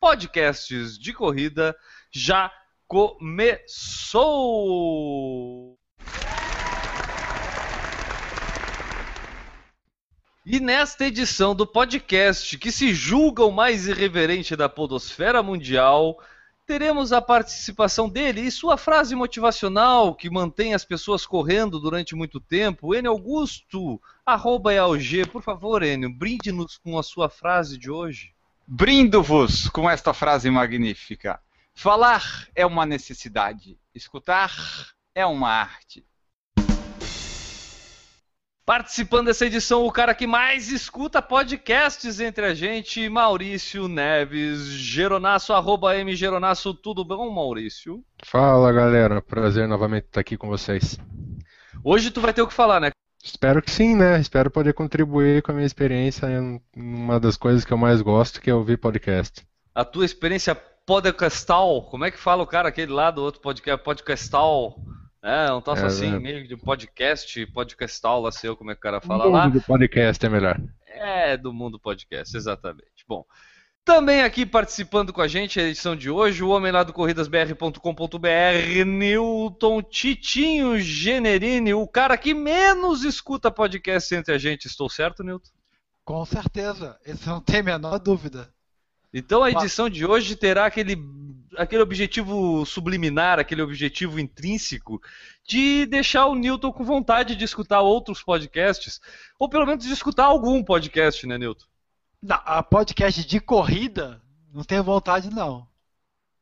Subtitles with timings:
[0.00, 1.76] podcasts de corrida,
[2.10, 2.50] já
[2.86, 4.18] começou!
[10.50, 16.18] E nesta edição do podcast, que se julga o mais irreverente da podosfera mundial,
[16.66, 22.40] teremos a participação dele e sua frase motivacional que mantém as pessoas correndo durante muito
[22.40, 22.94] tempo.
[22.94, 25.26] Enio Augusto, arroba EAUG.
[25.26, 28.32] Por favor, Enio, brinde-nos com a sua frase de hoje.
[28.70, 31.40] Brindo-vos com esta frase magnífica.
[31.74, 34.52] Falar é uma necessidade, escutar
[35.14, 36.04] é uma arte.
[38.66, 45.54] Participando dessa edição, o cara que mais escuta podcasts entre a gente, Maurício Neves, Geronasso,
[45.54, 48.04] arroba M Geronasso, tudo bom, Maurício?
[48.22, 50.98] Fala galera, prazer novamente estar aqui com vocês.
[51.82, 52.90] Hoje tu vai ter o que falar, né?
[53.28, 54.18] Espero que sim, né?
[54.18, 58.40] Espero poder contribuir com a minha experiência em uma das coisas que eu mais gosto,
[58.40, 59.46] que é ouvir podcast.
[59.74, 63.84] A tua experiência podcastal, como é que fala o cara aquele lá do outro podcast,
[63.84, 64.76] podcastal?
[65.22, 66.18] É, um troço É, assim, né?
[66.18, 69.44] meio de podcast, podcastal, lá sei eu como é que o cara fala lá.
[69.44, 70.58] mundo do podcast é melhor.
[70.86, 73.04] É, do mundo podcast, exatamente.
[73.06, 73.24] Bom,
[73.88, 78.84] também aqui participando com a gente, a edição de hoje, o homem lá do corridasbr.com.br,
[78.84, 84.66] Newton Titinho Generini, o cara que menos escuta podcast entre a gente.
[84.66, 85.48] Estou certo, Newton?
[86.04, 88.52] Com certeza, isso não tem a menor dúvida.
[89.10, 91.02] Então a edição de hoje terá aquele,
[91.56, 95.00] aquele objetivo subliminar, aquele objetivo intrínseco
[95.48, 99.00] de deixar o Newton com vontade de escutar outros podcasts,
[99.38, 101.64] ou pelo menos de escutar algum podcast, né, Newton?
[102.22, 104.20] Não, a podcast de corrida,
[104.52, 105.66] não tenho vontade não.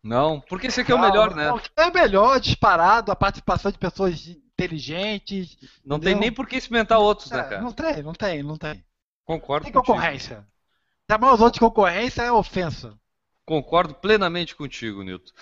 [0.03, 1.51] Não, porque esse aqui é o melhor, né?
[1.77, 5.57] É melhor, disparado, a participação de pessoas inteligentes.
[5.85, 6.21] Não tem entendeu?
[6.21, 7.61] nem por que experimentar outros, né, É, cara?
[7.61, 8.85] Não tem, não tem, não tem.
[9.25, 9.93] Concordo Tem contigo.
[9.95, 10.47] concorrência.
[11.11, 12.95] Chamar os outros de concorrência é ofensa.
[13.45, 15.33] Concordo plenamente contigo, Nilton.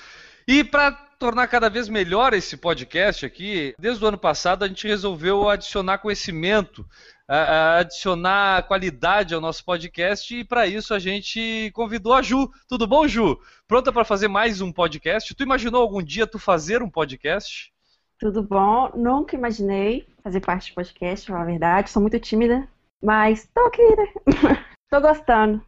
[0.49, 4.87] E para tornar cada vez melhor esse podcast aqui, desde o ano passado a gente
[4.87, 6.87] resolveu adicionar conhecimento,
[7.29, 12.51] a- a- adicionar qualidade ao nosso podcast e para isso a gente convidou a Ju.
[12.69, 13.39] Tudo bom, Ju?
[13.67, 15.35] Pronta para fazer mais um podcast?
[15.35, 17.73] Tu imaginou algum dia tu fazer um podcast?
[18.19, 18.91] Tudo bom?
[18.95, 21.91] Nunca imaginei fazer parte do podcast, pra falar a verdade.
[21.91, 22.69] Sou muito tímida,
[23.03, 24.13] mas tô aqui, né?
[24.91, 25.63] tô gostando.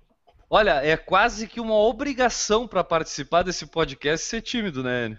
[0.48, 5.18] Olha, é quase que uma obrigação para participar desse podcast ser tímido, né, Enio?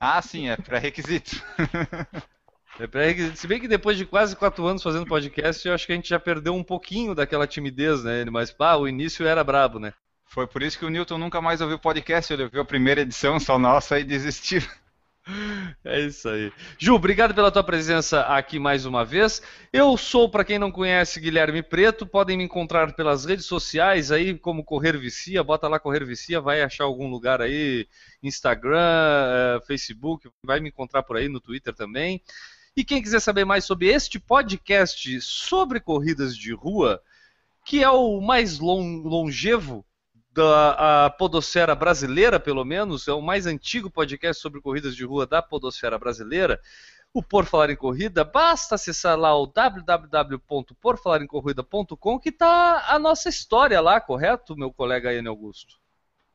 [0.00, 1.42] Ah, sim, é pré-requisito.
[2.80, 5.96] É Se bem que depois de quase quatro anos fazendo podcast, eu acho que a
[5.96, 8.24] gente já perdeu um pouquinho daquela timidez, né?
[8.26, 9.92] Mas pá, o início era brabo, né?
[10.26, 13.40] Foi por isso que o Newton nunca mais ouviu podcast, ele ouviu a primeira edição
[13.40, 14.62] só nossa e desistiu.
[15.84, 16.50] É isso aí.
[16.78, 19.42] Ju, obrigado pela tua presença aqui mais uma vez.
[19.70, 22.06] Eu sou, para quem não conhece, Guilherme Preto.
[22.06, 25.44] Podem me encontrar pelas redes sociais aí, como Correr Vicia.
[25.44, 27.86] Bota lá Correr Vicia, vai achar algum lugar aí.
[28.22, 32.22] Instagram, eh, Facebook, vai me encontrar por aí no Twitter também.
[32.78, 37.02] E quem quiser saber mais sobre este podcast sobre corridas de rua,
[37.64, 39.84] que é o mais longevo
[40.32, 45.42] da podosfera brasileira, pelo menos, é o mais antigo podcast sobre corridas de rua da
[45.42, 46.60] podosfera brasileira,
[47.12, 53.80] o Por Falar em Corrida, basta acessar lá o www.porfalarencorrida.com que tá a nossa história
[53.80, 55.74] lá, correto, meu colega Ian Augusto?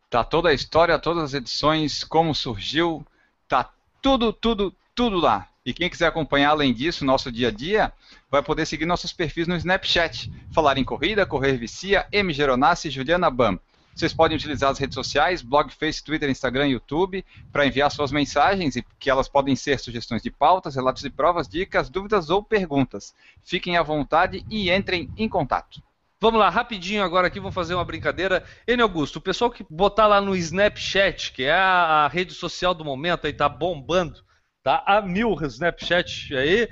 [0.10, 3.08] Tá toda a história, todas as edições, como surgiu,
[3.48, 5.53] tá tudo, tudo, tudo lá.
[5.66, 7.94] E quem quiser acompanhar além disso, nosso dia a dia,
[8.30, 10.30] vai poder seguir nossos perfis no Snapchat.
[10.52, 12.34] Falar em Corrida, Correr Vicia, M.
[12.34, 13.58] Geronassi e Juliana Bam.
[13.96, 18.76] Vocês podem utilizar as redes sociais, blog, Face, Twitter, Instagram YouTube, para enviar suas mensagens,
[18.76, 23.14] e que elas podem ser sugestões de pautas, relatos de provas, dicas, dúvidas ou perguntas.
[23.42, 25.82] Fiquem à vontade e entrem em contato.
[26.20, 28.44] Vamos lá, rapidinho agora aqui, vamos fazer uma brincadeira.
[28.68, 32.74] Ene Augusto, o pessoal que botar lá no Snapchat, que é a, a rede social
[32.74, 34.24] do momento, aí tá bombando,
[34.64, 36.70] tá a mil o Snapchat aí.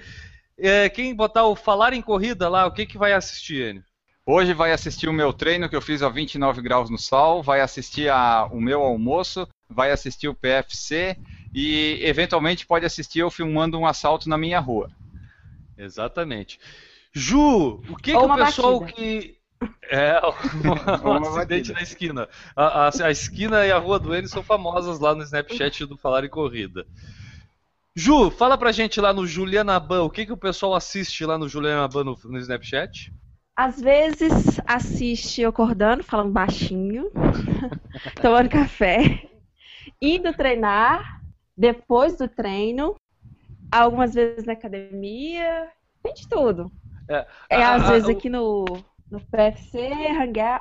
[0.57, 3.83] É, quem botar o Falar em Corrida lá, o que, que vai assistir, Enio?
[4.25, 7.59] Hoje vai assistir o meu treino que eu fiz a 29 graus no sol, vai
[7.59, 11.17] assistir a- o meu almoço, vai assistir o PFC
[11.53, 14.89] e eventualmente pode assistir eu filmando um assalto na minha rua.
[15.77, 16.59] Exatamente.
[17.11, 18.97] Ju, o que, que o pessoal batida.
[18.97, 19.37] que.
[19.89, 20.29] É, um,
[21.09, 22.29] um Uma acidente na esquina.
[22.55, 25.97] A, a- a esquina e a rua do N são famosas lá no Snapchat do
[25.97, 26.85] Falar em Corrida.
[27.95, 31.37] Ju, fala pra gente lá no Juliana Ban, o que, que o pessoal assiste lá
[31.37, 33.11] no Juliana Ban no, no Snapchat?
[33.55, 37.11] Às vezes assiste eu acordando, falando baixinho,
[38.21, 39.29] tomando café,
[40.01, 41.21] indo treinar,
[41.57, 42.95] depois do treino,
[43.71, 45.69] algumas vezes na academia,
[46.03, 46.71] tem de tudo.
[47.09, 48.65] É, É, a- às a- vezes o- aqui no,
[49.11, 49.89] no PFC,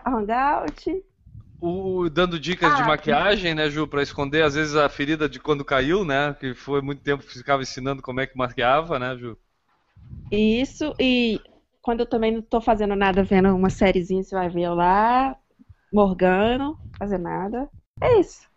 [0.06, 1.04] Hangout.
[1.60, 5.38] O, dando dicas de Ah, maquiagem, né, Ju, pra esconder às vezes a ferida de
[5.38, 6.34] quando caiu, né?
[6.34, 9.36] Que foi muito tempo que ficava ensinando como é que maquiava, né, Ju?
[10.30, 11.40] Isso, e
[11.82, 15.36] quando eu também não tô fazendo nada, vendo uma sériezinha, você vai ver eu lá,
[15.92, 17.68] morgando, fazer nada.
[18.00, 18.48] É isso.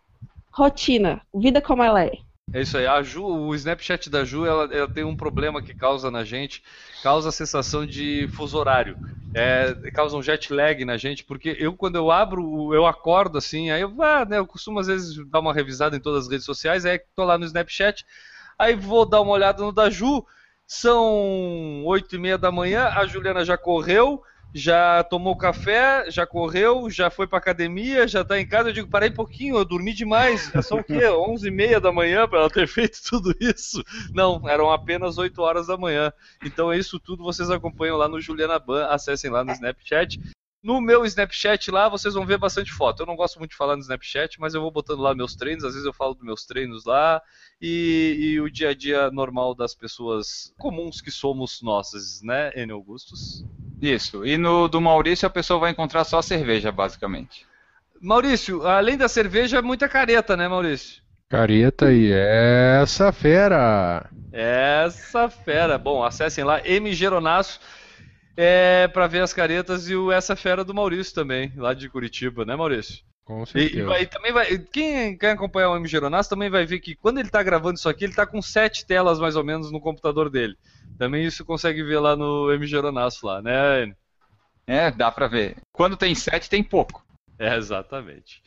[0.52, 2.12] Rotina, vida como ela é.
[2.52, 2.86] É isso aí.
[2.86, 6.62] A Ju, o Snapchat da Ju, ela, ela tem um problema que causa na gente,
[7.02, 8.96] causa a sensação de fuso horário.
[9.36, 13.68] É, causa um jet lag na gente, porque eu, quando eu abro, eu acordo assim,
[13.68, 16.46] aí eu, ah, né, eu costumo às vezes dar uma revisada em todas as redes
[16.46, 18.06] sociais, aí tô lá no Snapchat,
[18.56, 20.24] aí vou dar uma olhada no da Ju,
[20.68, 24.22] são oito e meia da manhã, a Juliana já correu,
[24.54, 28.68] já tomou café, já correu, já foi pra academia, já tá em casa.
[28.68, 30.48] Eu digo, parei pouquinho, eu dormi demais.
[30.54, 31.04] Já são o quê?
[31.10, 33.82] 11 e meia da manhã pra ela ter feito tudo isso?
[34.14, 36.12] Não, eram apenas 8 horas da manhã.
[36.44, 40.20] Então é isso tudo vocês acompanham lá no Juliana Ban, acessem lá no Snapchat.
[40.62, 43.02] No meu Snapchat lá, vocês vão ver bastante foto.
[43.02, 45.64] Eu não gosto muito de falar no Snapchat, mas eu vou botando lá meus treinos.
[45.64, 47.20] Às vezes eu falo dos meus treinos lá.
[47.60, 52.72] E, e o dia a dia normal das pessoas comuns que somos nossas, né, N.
[52.72, 53.44] Augustus?
[53.84, 54.24] Isso.
[54.24, 57.46] E no do Maurício a pessoa vai encontrar só cerveja, basicamente.
[58.00, 61.02] Maurício, além da cerveja, é muita careta, né, Maurício?
[61.28, 64.08] Careta e essa fera.
[64.32, 65.78] Essa fera.
[65.78, 67.60] Bom, acessem lá, M Geronasso,
[68.36, 72.44] é, para ver as caretas e o Essa Fera do Maurício também, lá de Curitiba,
[72.44, 73.02] né, Maurício?
[73.24, 73.86] Com E, e certeza.
[73.86, 74.58] vai- também vai.
[74.58, 77.88] Quem quer acompanhar o M Geronasso também vai ver que quando ele tá gravando isso
[77.88, 80.56] aqui, ele tá com sete telas mais ou menos no computador dele.
[80.98, 83.84] Também isso consegue ver lá no M Geronasso lá, né?
[83.84, 83.96] Enio?
[84.66, 85.56] É, dá pra ver.
[85.72, 87.04] Quando tem sete, tem pouco.
[87.38, 88.42] É, exatamente.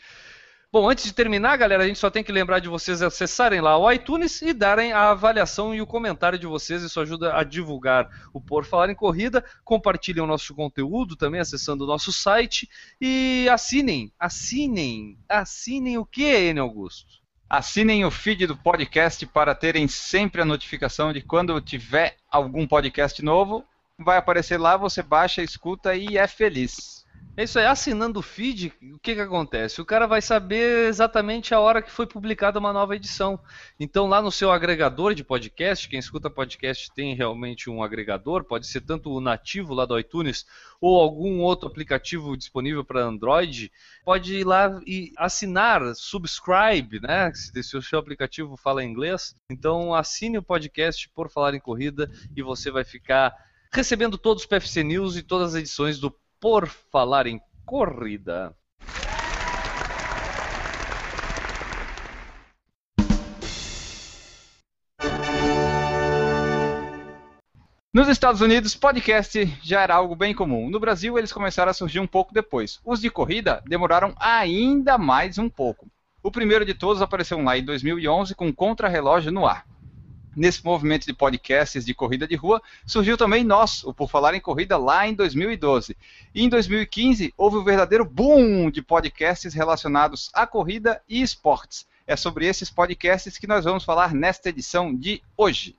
[0.69, 3.77] Bom, antes de terminar, galera, a gente só tem que lembrar de vocês acessarem lá
[3.77, 6.83] o iTunes e darem a avaliação e o comentário de vocês.
[6.83, 9.43] Isso ajuda a divulgar o Por Falar em Corrida.
[9.63, 12.69] Compartilhem o nosso conteúdo também acessando o nosso site.
[12.99, 16.59] E assinem, assinem, assinem o que, N.
[16.59, 17.26] Augusto?
[17.49, 23.23] Assinem o feed do podcast para terem sempre a notificação de quando tiver algum podcast
[23.23, 23.63] novo.
[23.97, 26.96] Vai aparecer lá, você baixa, escuta e é feliz.
[27.39, 29.79] É isso aí, assinando o feed, o que, que acontece?
[29.79, 33.39] O cara vai saber exatamente a hora que foi publicada uma nova edição.
[33.79, 38.65] Então, lá no seu agregador de podcast, quem escuta podcast tem realmente um agregador, pode
[38.65, 40.47] ser tanto o nativo lá do iTunes
[40.81, 43.71] ou algum outro aplicativo disponível para Android,
[44.03, 47.31] pode ir lá e assinar, subscribe, né?
[47.35, 49.35] Se, o seu aplicativo fala inglês.
[49.51, 53.31] Então, assine o podcast por falar em corrida e você vai ficar
[53.71, 58.55] recebendo todos os PFC News e todas as edições do por falar em corrida.
[67.93, 70.69] Nos Estados Unidos, podcast já era algo bem comum.
[70.69, 72.79] No Brasil, eles começaram a surgir um pouco depois.
[72.85, 75.87] Os de corrida demoraram ainda mais um pouco.
[76.21, 79.65] O primeiro de todos apareceu lá em 2011 com Contra-Relógio no ar.
[80.37, 84.39] Nesse movimento de podcasts de corrida de rua, surgiu também nós, o Por Falar em
[84.39, 85.97] Corrida, lá em 2012.
[86.35, 91.87] E em 2015, houve um verdadeiro boom de podcasts relacionados à corrida e esportes.
[92.05, 95.75] É sobre esses podcasts que nós vamos falar nesta edição de hoje.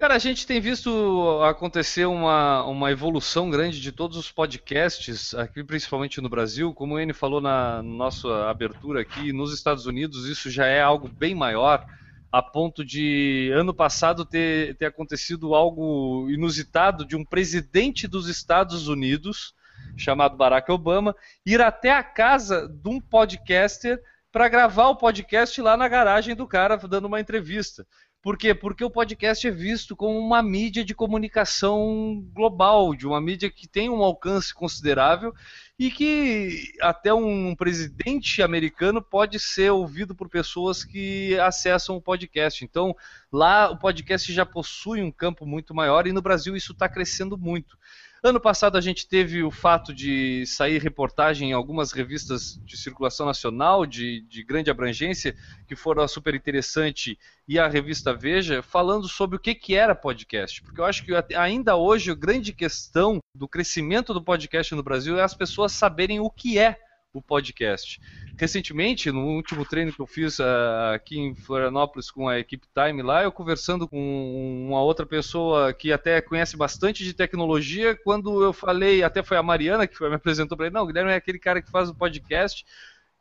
[0.00, 5.62] Cara, a gente tem visto acontecer uma, uma evolução grande de todos os podcasts, aqui
[5.62, 6.74] principalmente no Brasil.
[6.74, 11.06] Como o N falou na nossa abertura aqui, nos Estados Unidos isso já é algo
[11.06, 11.86] bem maior,
[12.32, 18.88] a ponto de ano passado ter, ter acontecido algo inusitado de um presidente dos Estados
[18.88, 19.54] Unidos,
[19.98, 24.00] chamado Barack Obama, ir até a casa de um podcaster
[24.32, 27.86] para gravar o podcast lá na garagem do cara, dando uma entrevista.
[28.22, 28.54] Por quê?
[28.54, 33.66] Porque o podcast é visto como uma mídia de comunicação global, de uma mídia que
[33.66, 35.34] tem um alcance considerável
[35.76, 42.64] e que até um presidente americano pode ser ouvido por pessoas que acessam o podcast.
[42.64, 42.94] Então,
[43.32, 47.36] lá o podcast já possui um campo muito maior e no Brasil isso está crescendo
[47.36, 47.76] muito.
[48.24, 53.26] Ano passado a gente teve o fato de sair reportagem em algumas revistas de circulação
[53.26, 55.34] nacional, de, de grande abrangência,
[55.66, 60.62] que foram Super Interessante e a revista Veja, falando sobre o que, que era podcast.
[60.62, 65.18] Porque eu acho que ainda hoje a grande questão do crescimento do podcast no Brasil
[65.18, 66.78] é as pessoas saberem o que é
[67.12, 68.00] o podcast.
[68.38, 73.02] Recentemente, no último treino que eu fiz uh, aqui em Florianópolis com a equipe Time
[73.02, 78.52] lá, eu conversando com uma outra pessoa que até conhece bastante de tecnologia, quando eu
[78.52, 81.38] falei, até foi a Mariana que me apresentou para ele, não, o Guilherme é aquele
[81.38, 82.64] cara que faz o podcast.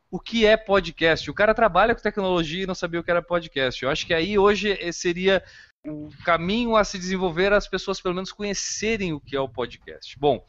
[0.09, 1.29] O que é podcast?
[1.29, 3.83] O cara trabalha com tecnologia e não sabia o que era podcast.
[3.83, 5.41] Eu acho que aí hoje seria
[5.85, 10.17] o caminho a se desenvolver as pessoas pelo menos conhecerem o que é o podcast.
[10.19, 10.45] Bom,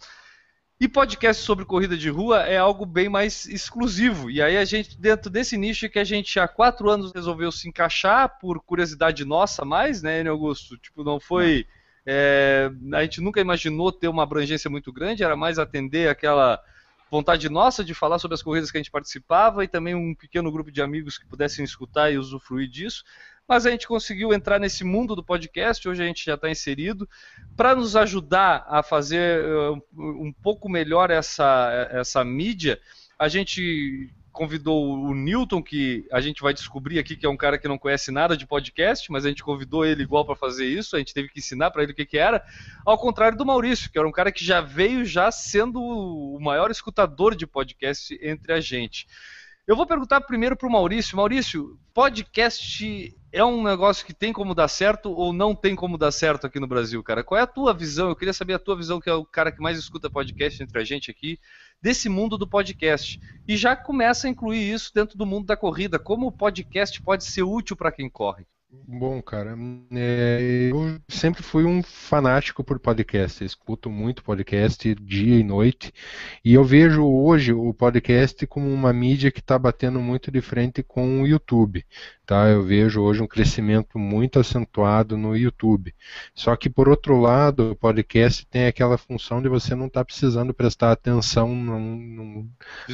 [0.83, 4.29] e podcast sobre corrida de rua é algo bem mais exclusivo.
[4.29, 7.69] E aí a gente, dentro desse nicho que a gente há quatro anos resolveu se
[7.69, 10.77] encaixar por curiosidade nossa mais, né, Enio Augusto?
[10.77, 11.69] Tipo, não foi.
[12.05, 16.61] É, a gente nunca imaginou ter uma abrangência muito grande, era mais atender aquela
[17.09, 20.51] vontade nossa de falar sobre as corridas que a gente participava e também um pequeno
[20.51, 23.05] grupo de amigos que pudessem escutar e usufruir disso
[23.49, 27.09] mas a gente conseguiu entrar nesse mundo do podcast, hoje a gente já está inserido,
[27.57, 32.81] para nos ajudar a fazer uh, um pouco melhor essa, essa mídia,
[33.19, 37.59] a gente convidou o Newton, que a gente vai descobrir aqui que é um cara
[37.59, 40.97] que não conhece nada de podcast, mas a gente convidou ele igual para fazer isso,
[40.97, 42.43] a gente teve que ensinar para ele o que, que era,
[42.85, 46.71] ao contrário do Maurício, que era um cara que já veio já sendo o maior
[46.71, 49.07] escutador de podcast entre a gente.
[49.67, 51.17] Eu vou perguntar primeiro para o Maurício.
[51.17, 56.13] Maurício, podcast é um negócio que tem como dar certo ou não tem como dar
[56.13, 57.25] certo aqui no Brasil, cara?
[57.25, 58.11] Qual é a tua visão?
[58.11, 60.79] Eu queria saber a tua visão, que é o cara que mais escuta podcast entre
[60.79, 61.41] a gente aqui,
[61.81, 63.19] desse mundo do podcast.
[63.49, 65.99] E já começa a incluir isso dentro do mundo da corrida.
[65.99, 68.45] Como o podcast pode ser útil para quem corre?
[68.89, 69.55] Bom, cara,
[69.93, 75.93] é, eu sempre fui um fanático por podcast, escuto muito podcast dia e noite,
[76.43, 80.83] e eu vejo hoje o podcast como uma mídia que está batendo muito de frente
[80.83, 81.85] com o YouTube.
[82.33, 82.49] Tá?
[82.49, 85.95] Eu vejo hoje um crescimento muito acentuado no YouTube.
[86.35, 90.05] Só que, por outro lado, o podcast tem aquela função de você não estar tá
[90.07, 92.51] precisando prestar atenção num, num,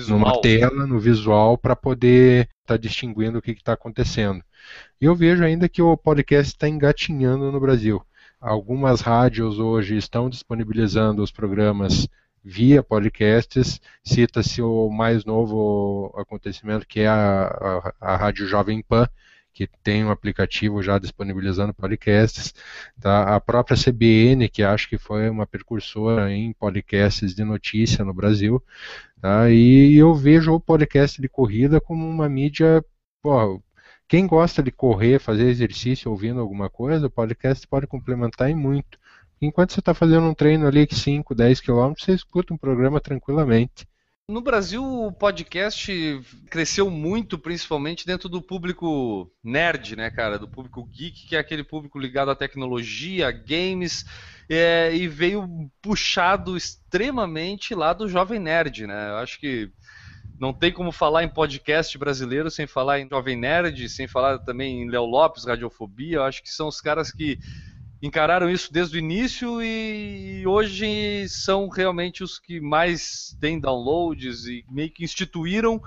[0.09, 4.43] numa tela, no visual, para poder estar tá distinguindo o que está acontecendo.
[5.01, 8.03] E eu vejo ainda que o podcast está engatinhando no Brasil.
[8.41, 12.09] Algumas rádios hoje estão disponibilizando os programas
[12.43, 13.81] via podcasts.
[14.03, 19.09] Cita-se o mais novo acontecimento, que é a, a, a Rádio Jovem Pan,
[19.67, 22.55] que tem um aplicativo já disponibilizando podcasts.
[23.01, 23.35] Tá?
[23.35, 28.63] A própria CBN, que acho que foi uma precursora em podcasts de notícia no Brasil.
[29.21, 29.51] Tá?
[29.51, 32.85] E eu vejo o podcast de corrida como uma mídia
[33.21, 33.61] pô,
[34.07, 38.97] quem gosta de correr, fazer exercício ouvindo alguma coisa, o podcast pode complementar em muito.
[39.43, 43.01] Enquanto você está fazendo um treino ali de 5, 10 quilômetros, você escuta um programa
[43.01, 43.88] tranquilamente.
[44.31, 45.91] No Brasil, o podcast
[46.51, 50.39] cresceu muito, principalmente dentro do público nerd, né, cara?
[50.39, 54.05] Do público geek, que é aquele público ligado à tecnologia, games,
[54.47, 59.09] é, e veio puxado extremamente lá do jovem nerd, né?
[59.09, 59.73] Eu acho que
[60.39, 64.83] não tem como falar em podcast brasileiro sem falar em Jovem Nerd, sem falar também
[64.83, 66.19] em Léo Lopes, Radiofobia.
[66.19, 67.39] Eu acho que são os caras que
[68.01, 74.65] encararam isso desde o início e hoje são realmente os que mais têm downloads e
[74.71, 75.81] meio que instituíram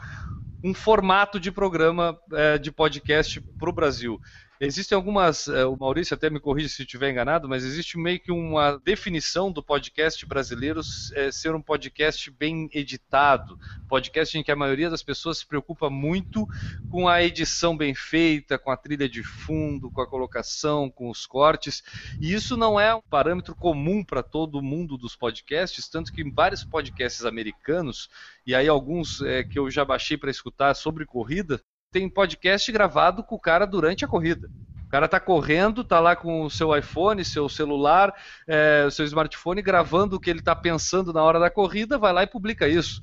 [0.64, 4.20] um formato de programa é, de podcast para o Brasil.
[4.64, 8.32] Existem algumas, eh, o Maurício até me corrige se estiver enganado, mas existe meio que
[8.32, 10.82] uma definição do podcast brasileiro
[11.16, 13.58] é, ser um podcast bem editado,
[13.90, 16.48] podcast em que a maioria das pessoas se preocupa muito
[16.92, 21.26] com a edição bem feita, com a trilha de fundo, com a colocação, com os
[21.26, 21.82] cortes,
[22.22, 26.32] e isso não é um parâmetro comum para todo mundo dos podcasts, tanto que em
[26.32, 28.12] vários podcasts americanos,
[28.46, 31.60] e aí alguns é, que eu já baixei para escutar sobre corrida,
[31.92, 34.50] tem podcast gravado com o cara durante a corrida.
[34.86, 38.14] O cara tá correndo, tá lá com o seu iPhone, seu celular,
[38.48, 42.24] é, seu smartphone, gravando o que ele tá pensando na hora da corrida, vai lá
[42.24, 43.02] e publica isso.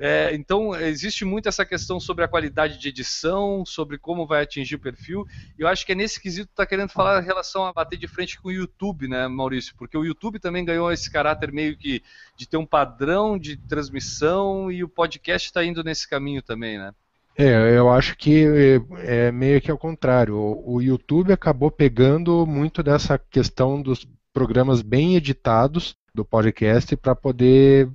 [0.00, 4.76] É, então, existe muito essa questão sobre a qualidade de edição, sobre como vai atingir
[4.76, 5.26] o perfil.
[5.58, 7.98] E eu acho que é nesse quesito que está querendo falar em relação a bater
[7.98, 9.74] de frente com o YouTube, né, Maurício?
[9.76, 12.00] Porque o YouTube também ganhou esse caráter meio que
[12.36, 16.92] de ter um padrão de transmissão e o podcast está indo nesse caminho também, né?
[17.40, 20.34] É, eu acho que é, é meio que ao contrário.
[20.34, 27.14] O, o YouTube acabou pegando muito dessa questão dos programas bem editados do podcast para
[27.14, 27.88] poder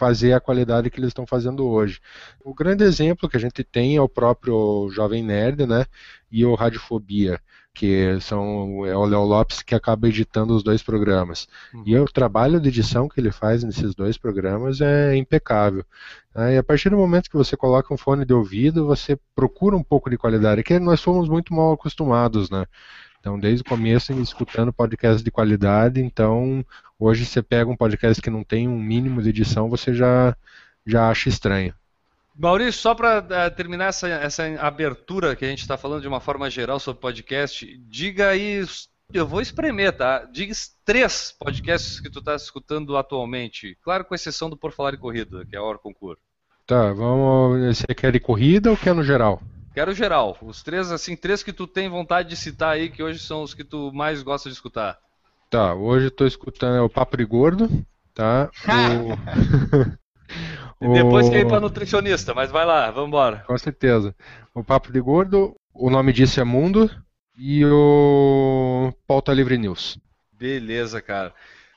[0.00, 2.00] fazer a qualidade que eles estão fazendo hoje.
[2.42, 5.84] O grande exemplo que a gente tem é o próprio Jovem Nerd, né,
[6.32, 7.38] e o Radiofobia.
[7.72, 11.46] que são é o Léo Lopes que acaba editando os dois programas.
[11.72, 11.82] Uhum.
[11.86, 15.84] E o trabalho de edição que ele faz nesses dois programas é impecável.
[16.52, 19.82] E a partir do momento que você coloca um fone de ouvido, você procura um
[19.82, 22.66] pouco de qualidade, que nós somos muito mal acostumados, né?
[23.20, 26.64] Então, desde o começo, escutando podcast de qualidade, então
[26.98, 30.34] hoje você pega um podcast que não tem um mínimo de edição, você já,
[30.86, 31.74] já acha estranho.
[32.34, 36.20] Maurício, só para uh, terminar essa, essa abertura que a gente está falando de uma
[36.20, 38.64] forma geral sobre podcast, diga aí,
[39.12, 40.24] eu vou espremer, tá?
[40.24, 44.98] Diga três podcasts que tu está escutando atualmente, claro com exceção do Por Falar em
[44.98, 46.22] Corrida, que é a Hora Concurso.
[46.66, 47.76] Tá, vamos.
[47.76, 49.42] Você quer de corrida ou quer no geral?
[49.72, 50.36] Quero geral.
[50.42, 53.54] Os três, assim, três que tu tem vontade de citar aí, que hoje são os
[53.54, 54.98] que tu mais gosta de escutar.
[55.48, 57.68] Tá, hoje eu tô escutando é o Papo de Gordo,
[58.14, 58.50] tá?
[60.80, 60.84] O...
[60.84, 61.30] e depois o...
[61.30, 63.44] que ir pra nutricionista, mas vai lá, vamos embora.
[63.46, 64.14] Com certeza.
[64.54, 66.90] O Papo de Gordo, o nome disso é Mundo
[67.36, 69.98] e o Pauta Livre News.
[70.32, 71.32] Beleza, cara.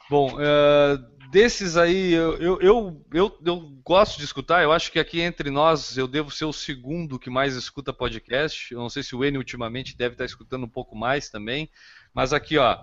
[0.09, 0.97] Bom, uh,
[1.33, 4.61] desses aí, eu, eu, eu, eu, gosto de escutar.
[4.61, 8.71] Eu acho que aqui entre nós eu devo ser o segundo que mais escuta podcast.
[8.71, 11.71] Eu não sei se o N ultimamente deve estar escutando um pouco mais também.
[12.13, 12.77] Mas aqui, ó,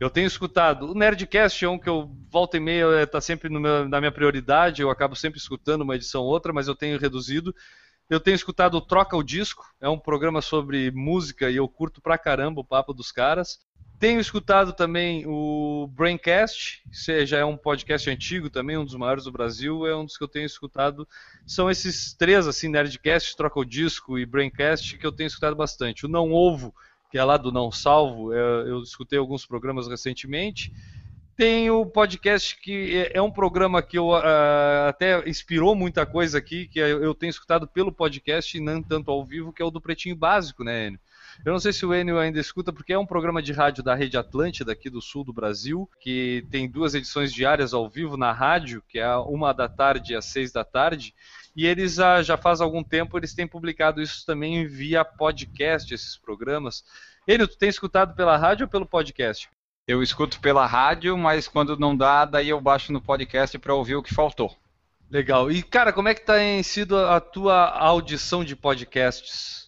[0.00, 0.90] eu tenho escutado.
[0.90, 4.82] O Nerdcast é um que eu volta e meia está sempre meu, na minha prioridade.
[4.82, 7.54] Eu acabo sempre escutando uma edição ou outra, mas eu tenho reduzido.
[8.10, 12.02] Eu tenho escutado o Troca o Disco, é um programa sobre música e eu curto
[12.02, 13.60] pra caramba o papo dos caras.
[14.02, 19.22] Tenho escutado também o Braincast, que já é um podcast antigo também, um dos maiores
[19.22, 21.06] do Brasil, é um dos que eu tenho escutado.
[21.46, 26.04] São esses três, assim, Nerdcast, Troca o Disco e Braincast, que eu tenho escutado bastante.
[26.04, 26.74] O Não Ovo,
[27.12, 30.72] que é lá do Não Salvo, é, eu escutei alguns programas recentemente.
[31.36, 36.38] Tem o podcast que é, é um programa que eu uh, até inspirou muita coisa
[36.38, 39.70] aqui, que eu tenho escutado pelo podcast e não tanto ao vivo, que é o
[39.70, 41.00] do Pretinho Básico, né, Enio?
[41.44, 43.96] Eu não sei se o Enio ainda escuta, porque é um programa de rádio da
[43.96, 48.32] Rede Atlântida, aqui do sul do Brasil, que tem duas edições diárias ao vivo na
[48.32, 51.12] rádio, que é uma da tarde e às seis da tarde.
[51.56, 56.16] E eles já, já faz algum tempo eles têm publicado isso também via podcast, esses
[56.16, 56.84] programas.
[57.26, 59.50] Enio, tu tem escutado pela rádio ou pelo podcast?
[59.86, 63.96] Eu escuto pela rádio, mas quando não dá, daí eu baixo no podcast para ouvir
[63.96, 64.56] o que faltou.
[65.10, 65.50] Legal.
[65.50, 69.61] E, cara, como é que tem sido a tua audição de podcasts?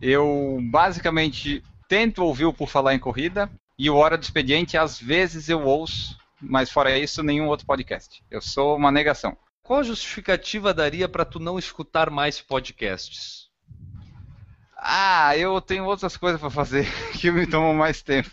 [0.00, 5.00] Eu basicamente tento ouvir o Por Falar em Corrida e o Hora do Expediente, às
[5.00, 8.22] vezes eu ouço, mas fora isso, nenhum outro podcast.
[8.30, 9.36] Eu sou uma negação.
[9.62, 13.48] Qual justificativa daria para tu não escutar mais podcasts?
[14.76, 16.86] Ah, eu tenho outras coisas para fazer
[17.18, 18.30] que me tomam mais tempo.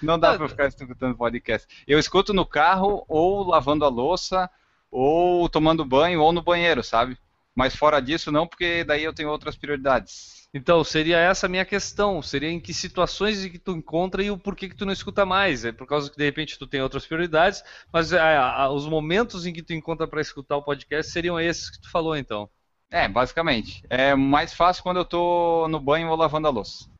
[0.00, 1.66] Não dá para ficar escutando podcast.
[1.86, 4.48] Eu escuto no carro ou lavando a louça
[4.90, 7.18] ou tomando banho ou no banheiro, sabe?
[7.54, 10.44] Mas fora disso não, porque daí eu tenho outras prioridades.
[10.52, 12.22] Então, seria essa a minha questão.
[12.22, 15.64] Seria em que situações que tu encontra e o porquê que tu não escuta mais.
[15.64, 17.62] É por causa que de repente tu tem outras prioridades,
[17.92, 18.38] mas é,
[18.68, 22.16] os momentos em que tu encontra para escutar o podcast seriam esses que tu falou,
[22.16, 22.48] então.
[22.88, 23.82] É, basicamente.
[23.90, 26.93] É mais fácil quando eu tô no banho ou lavando a louça.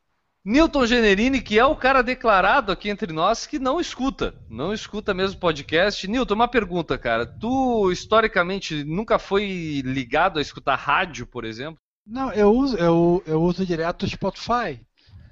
[0.44, 5.14] Newton Generini, que é o cara declarado aqui entre nós que não escuta, não escuta
[5.14, 6.06] mesmo podcast.
[6.06, 7.24] Newton, uma pergunta, cara.
[7.24, 11.80] Tu historicamente nunca foi ligado a escutar rádio, por exemplo?
[12.06, 14.78] Não, eu uso, eu, eu uso direto o Spotify,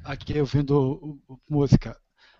[0.03, 1.94] aqui ouvindo música.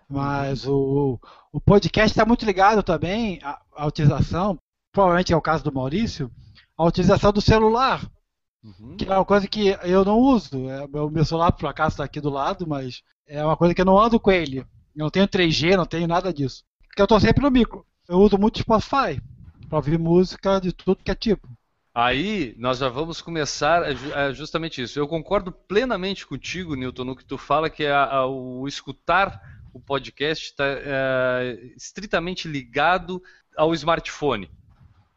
[0.09, 1.19] Mas o,
[1.51, 4.57] o podcast está muito ligado também à, à, utilização,
[4.91, 6.31] provavelmente é o caso do Maurício,
[6.75, 8.01] a utilização do celular.
[8.63, 8.95] Uhum.
[8.97, 10.69] Que é uma coisa que eu não uso.
[10.69, 13.81] É, o meu celular, por acaso, está aqui do lado, mas é uma coisa que
[13.81, 14.59] eu não ando com ele.
[14.59, 16.63] Eu não tenho 3G, não tenho nada disso.
[16.87, 17.85] Porque eu estou sempre no micro.
[18.07, 19.21] Eu uso muito Spotify
[19.67, 21.47] para ouvir música de tudo que é tipo.
[21.95, 24.99] Aí nós já vamos começar é justamente isso.
[24.99, 29.41] Eu concordo plenamente contigo, Newton, no que tu fala que a, a, o escutar
[29.73, 33.21] o podcast está é, estritamente ligado
[33.57, 34.49] ao smartphone.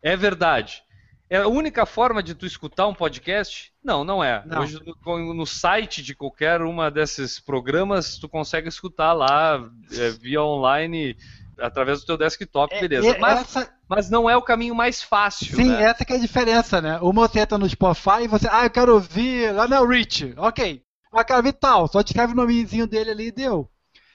[0.02, 0.82] É verdade.
[1.28, 3.72] É a única forma de tu escutar um podcast?
[3.82, 4.42] Não, não é.
[4.46, 4.62] Não.
[4.62, 9.60] Hoje no, no, site de qualquer uma desses programas tu consegue escutar lá
[9.92, 11.16] é, via online
[11.58, 13.08] através do teu desktop, é, beleza.
[13.08, 13.72] É, mas, essa...
[13.88, 15.56] mas não é o caminho mais fácil.
[15.56, 15.84] Sim, né?
[15.84, 16.98] essa que é a diferença, né?
[17.00, 20.82] Uma você entra no Spotify e você, ah, eu quero ouvir lá no Rich, ok.
[21.12, 23.68] Ah, quero ouvir tal, só escreve o nomezinho dele ali e deu.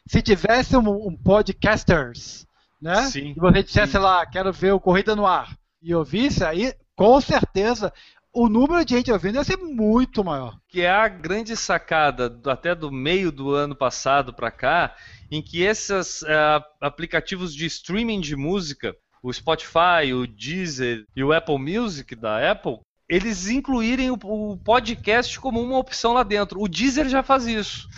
[0.07, 2.45] Se tivesse um, um podcasters,
[2.81, 3.03] né?
[3.03, 3.97] Sim, e você dissesse sim.
[3.97, 7.91] lá, quero ver o Corrida no Ar, e ouvisse, aí com certeza
[8.31, 10.55] o número de gente ouvindo ia ser muito maior.
[10.69, 14.95] Que é a grande sacada até do meio do ano passado para cá,
[15.31, 21.33] em que esses uh, aplicativos de streaming de música, o Spotify, o Deezer e o
[21.33, 22.77] Apple Music da Apple,
[23.09, 26.61] eles incluírem o, o podcast como uma opção lá dentro.
[26.61, 27.89] O Deezer já faz isso.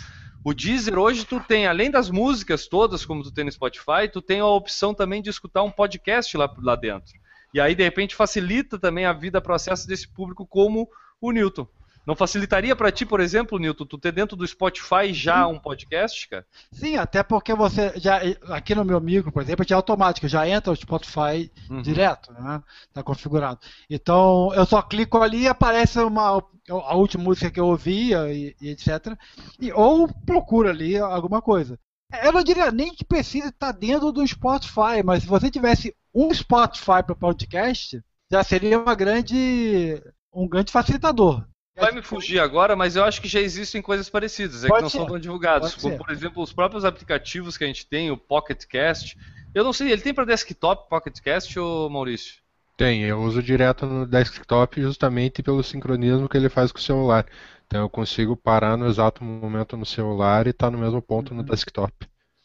[0.42, 4.22] O Deezer hoje tu tem, além das músicas todas, como tu tem no Spotify, tu
[4.22, 7.12] tem a opção também de escutar um podcast lá, lá dentro.
[7.54, 10.88] E aí, de repente, facilita também a vida, processo desse público como
[11.20, 11.68] o Newton.
[12.06, 16.28] Não facilitaria para ti, por exemplo, Newton, tu ter dentro do Spotify já um podcast,
[16.28, 16.44] cara?
[16.70, 20.72] Sim, até porque você já aqui no meu micro, por exemplo, é automático, já entra
[20.72, 21.80] o Spotify uhum.
[21.80, 22.62] direto, né?
[22.92, 23.60] Tá configurado.
[23.88, 28.54] Então eu só clico ali e aparece uma a última música que eu ouvia e,
[28.60, 29.16] e etc.
[29.58, 31.78] E, ou procura ali alguma coisa.
[32.22, 36.32] Eu não diria nem que precisa estar dentro do Spotify, mas se você tivesse um
[36.32, 40.00] Spotify para podcast, já seria uma grande
[40.32, 41.44] um grande facilitador.
[41.76, 44.82] Vai me fugir agora, mas eu acho que já existem coisas parecidas, é Pode que
[44.82, 44.98] não ser.
[44.98, 45.74] são tão divulgados.
[45.74, 49.16] Como, por exemplo, os próprios aplicativos que a gente tem, o Pocket Cast.
[49.52, 52.36] Eu não sei, ele tem para desktop Pocket Cast ou Maurício?
[52.76, 57.26] Tem, eu uso direto no desktop justamente pelo sincronismo que ele faz com o celular.
[57.66, 61.30] Então eu consigo parar no exato momento no celular e estar tá no mesmo ponto
[61.30, 61.38] uhum.
[61.38, 61.92] no desktop.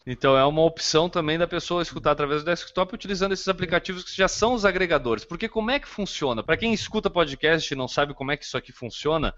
[0.05, 4.17] Então é uma opção também da pessoa escutar através do desktop utilizando esses aplicativos que
[4.17, 5.23] já são os agregadores.
[5.23, 6.41] Porque como é que funciona?
[6.41, 9.35] Para quem escuta podcast e não sabe como é que isso aqui funciona,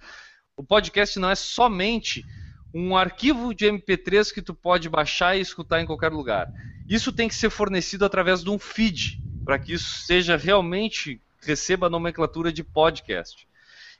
[0.55, 2.23] o podcast não é somente
[2.73, 6.47] um arquivo de MP3 que tu pode baixar e escutar em qualquer lugar.
[6.87, 11.87] Isso tem que ser fornecido através de um feed, para que isso seja realmente receba
[11.87, 13.47] a nomenclatura de podcast.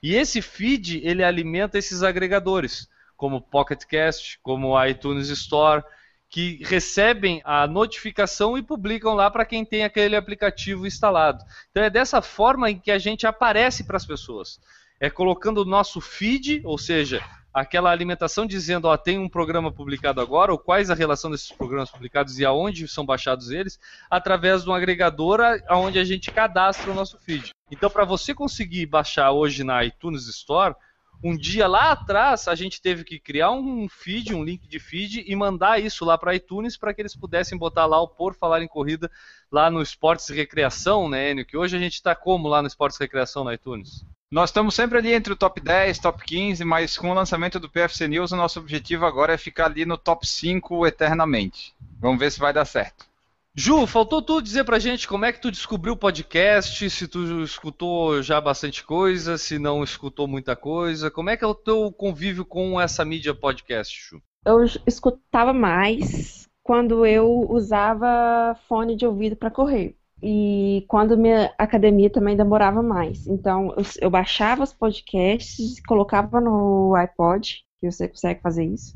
[0.01, 5.83] E esse feed ele alimenta esses agregadores, como Pocket Cast, como iTunes Store,
[6.27, 11.43] que recebem a notificação e publicam lá para quem tem aquele aplicativo instalado.
[11.69, 14.59] Então é dessa forma em que a gente aparece para as pessoas.
[14.99, 17.21] É colocando o nosso feed, ou seja,
[17.53, 21.89] aquela alimentação dizendo, ó, tem um programa publicado agora, ou quais a relação desses programas
[21.89, 26.95] publicados e aonde são baixados eles, através de um agregador onde a gente cadastra o
[26.95, 27.51] nosso feed.
[27.69, 30.75] Então, para você conseguir baixar hoje na iTunes Store,
[31.23, 35.23] um dia lá atrás a gente teve que criar um feed, um link de feed
[35.27, 38.63] e mandar isso lá para iTunes para que eles pudessem botar lá o Por Falar
[38.63, 39.09] em Corrida
[39.51, 41.45] lá no Esportes e Recreação, né, Enio?
[41.45, 44.03] Que hoje a gente está como lá no Esportes e Recreação na iTunes?
[44.31, 47.69] Nós estamos sempre ali entre o top 10, top 15, mas com o lançamento do
[47.69, 51.73] PFC News, o nosso objetivo agora é ficar ali no top 5 eternamente.
[51.99, 53.05] Vamos ver se vai dar certo.
[53.53, 57.43] Ju, faltou tu dizer pra gente como é que tu descobriu o podcast, se tu
[57.43, 61.11] escutou já bastante coisa, se não escutou muita coisa.
[61.11, 64.21] Como é que é o teu convívio com essa mídia podcast, Ju?
[64.45, 69.93] Eu escutava mais quando eu usava fone de ouvido para correr.
[70.23, 73.25] E quando minha academia também demorava mais.
[73.27, 78.95] Então, eu, eu baixava os podcasts, colocava no iPod, que você consegue fazer isso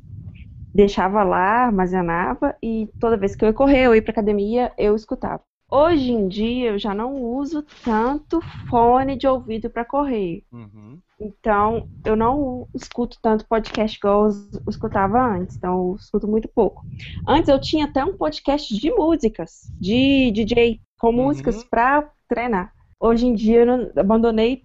[0.74, 4.96] deixava lá, armazenava e toda vez que eu ia correr, eu ia para academia, eu
[4.96, 5.42] escutava.
[5.70, 10.44] Hoje em dia eu já não uso tanto fone de ouvido para correr.
[10.52, 11.00] Uhum.
[11.20, 15.58] Então eu não escuto tanto podcast igual eu escutava antes.
[15.58, 16.86] Então eu escuto muito pouco.
[17.28, 21.26] Antes eu tinha até um podcast de músicas, de DJ, com uhum.
[21.26, 22.74] músicas para treinar.
[23.00, 24.64] Hoje em dia eu abandonei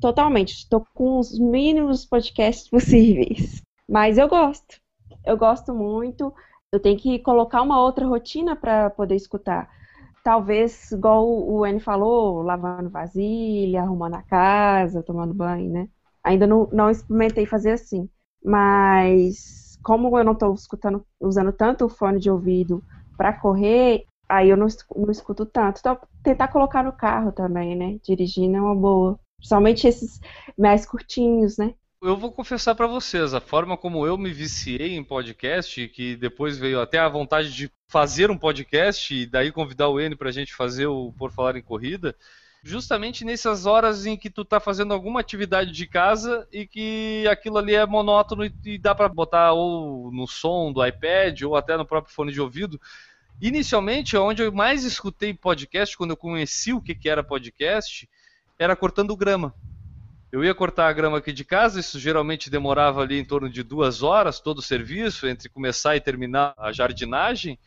[0.00, 0.54] totalmente.
[0.54, 3.62] Estou com os mínimos podcasts possíveis.
[3.88, 4.82] Mas eu gosto
[5.24, 6.32] eu gosto muito.
[6.72, 9.68] Eu tenho que colocar uma outra rotina para poder escutar.
[10.22, 15.88] Talvez, igual o N falou, lavando vasilha, arrumando a casa, tomando banho, né?
[16.22, 18.08] Ainda não, não experimentei fazer assim.
[18.44, 22.84] Mas como eu não estou escutando, usando tanto o fone de ouvido
[23.16, 25.78] para correr, aí eu não, não escuto tanto.
[25.80, 27.98] Então, tentar colocar no carro também, né?
[28.04, 29.18] Dirigindo é uma boa.
[29.38, 30.20] Principalmente esses
[30.56, 31.74] mais curtinhos, né?
[32.02, 36.58] Eu vou confessar para vocês, a forma como eu me viciei em podcast, que depois
[36.58, 40.32] veio até a vontade de fazer um podcast e daí convidar o N para a
[40.32, 42.16] gente fazer o Por Falar em Corrida,
[42.60, 47.58] justamente nessas horas em que tu tá fazendo alguma atividade de casa e que aquilo
[47.58, 51.86] ali é monótono e dá para botar ou no som do iPad ou até no
[51.86, 52.80] próprio fone de ouvido.
[53.40, 58.08] Inicialmente, onde eu mais escutei podcast, quando eu conheci o que era podcast,
[58.58, 59.54] era cortando grama.
[60.32, 63.62] Eu ia cortar a grama aqui de casa, isso geralmente demorava ali em torno de
[63.62, 67.58] duas horas, todo o serviço, entre começar e terminar a jardinagem.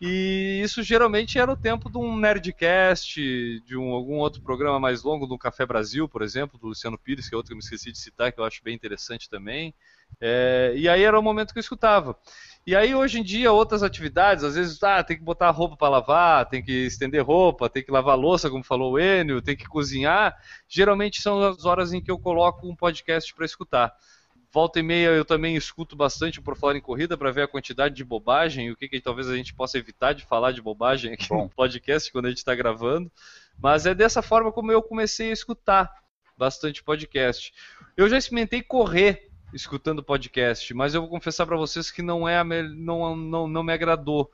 [0.00, 5.02] E isso geralmente era o tempo de um Nerdcast, de um, algum outro programa mais
[5.02, 7.62] longo, do Café Brasil, por exemplo, do Luciano Pires, que é outro que eu me
[7.62, 9.74] esqueci de citar, que eu acho bem interessante também.
[10.20, 12.16] É, e aí era o momento que eu escutava.
[12.64, 15.88] E aí, hoje em dia, outras atividades, às vezes, ah, tem que botar roupa para
[15.88, 19.66] lavar, tem que estender roupa, tem que lavar louça, como falou o Enio, tem que
[19.66, 20.36] cozinhar.
[20.68, 23.92] Geralmente são as horas em que eu coloco um podcast para escutar.
[24.52, 27.48] Volta e meia eu também escuto bastante o Por Falar em Corrida para ver a
[27.48, 30.62] quantidade de bobagem e o que, que, talvez a gente possa evitar de falar de
[30.62, 31.44] bobagem aqui Bom.
[31.44, 33.10] no podcast quando a gente está gravando.
[33.58, 35.90] Mas é dessa forma como eu comecei a escutar
[36.36, 37.52] bastante podcast.
[37.96, 42.42] Eu já experimentei correr escutando podcast, mas eu vou confessar para vocês que não é
[42.42, 42.62] me...
[42.62, 44.30] não, não, não me agradou.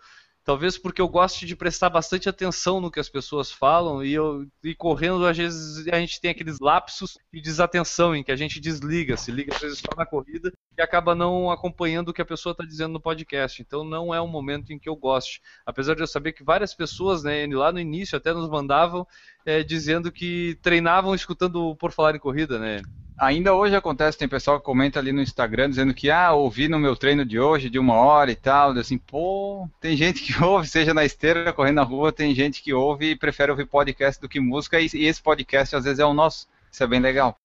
[0.49, 4.47] Talvez porque eu gosto de prestar bastante atenção no que as pessoas falam e, eu,
[4.65, 8.59] e correndo, às vezes, a gente tem aqueles lapsos de desatenção em que a gente
[8.59, 12.25] desliga, se liga às vezes só na corrida e acaba não acompanhando o que a
[12.25, 13.61] pessoa está dizendo no podcast.
[13.61, 15.43] Então não é um momento em que eu goste.
[15.67, 19.07] Apesar de eu saber que várias pessoas, né, lá no início até nos mandavam
[19.45, 22.81] é, dizendo que treinavam escutando por falar em corrida, né?
[23.19, 26.79] Ainda hoje acontece, tem pessoal que comenta ali no Instagram dizendo que, ah, ouvi no
[26.79, 30.69] meu treino de hoje, de uma hora e tal, assim, pô, tem gente que ouve,
[30.69, 34.29] seja na esteira, correndo na rua, tem gente que ouve e prefere ouvir podcast do
[34.29, 37.37] que música, e, e esse podcast às vezes é o nosso, isso é bem legal.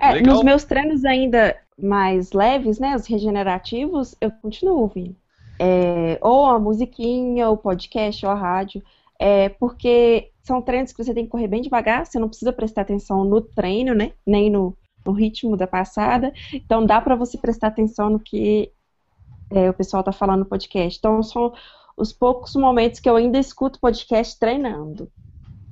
[0.00, 0.34] É, Legal.
[0.34, 5.14] nos meus treinos ainda mais leves, né, os regenerativos, eu continuo ouvindo.
[5.58, 8.82] É, ou a musiquinha, ou podcast, ou a rádio.
[9.18, 12.80] É, porque são treinos que você tem que correr bem devagar, você não precisa prestar
[12.80, 16.32] atenção no treino, né, nem no, no ritmo da passada.
[16.52, 18.72] Então dá para você prestar atenção no que
[19.50, 20.98] é, o pessoal está falando no podcast.
[20.98, 21.52] Então são
[21.96, 25.10] os poucos momentos que eu ainda escuto podcast treinando.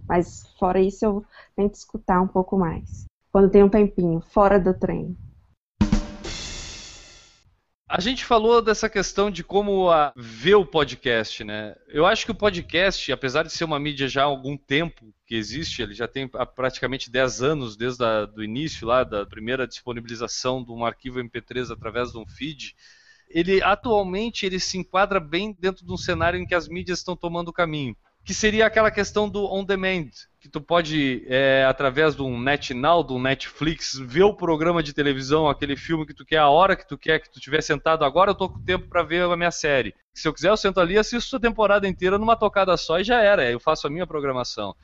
[0.09, 3.07] Mas fora isso eu tento escutar um pouco mais.
[3.31, 5.17] Quando tem um tempinho, fora do treino.
[7.91, 11.75] A gente falou dessa questão de como a, ver o podcast, né?
[11.89, 15.35] Eu acho que o podcast, apesar de ser uma mídia já há algum tempo que
[15.35, 18.05] existe, ele já tem praticamente 10 anos desde
[18.37, 22.77] o início lá da primeira disponibilização de um arquivo MP3 através de um feed.
[23.31, 27.17] Ele atualmente ele se enquadra bem dentro de um cenário em que as mídias estão
[27.17, 32.23] tomando caminho, que seria aquela questão do on demand, que tu pode, é, através de
[32.23, 36.49] um NetNow, do Netflix, ver o programa de televisão, aquele filme que tu quer, a
[36.49, 39.23] hora que tu quer, que tu estiver sentado agora, eu tô com tempo para ver
[39.23, 39.95] a minha série.
[40.13, 43.05] Se eu quiser, eu sento ali e assisto a temporada inteira numa tocada só e
[43.05, 44.75] já era, eu faço a minha programação.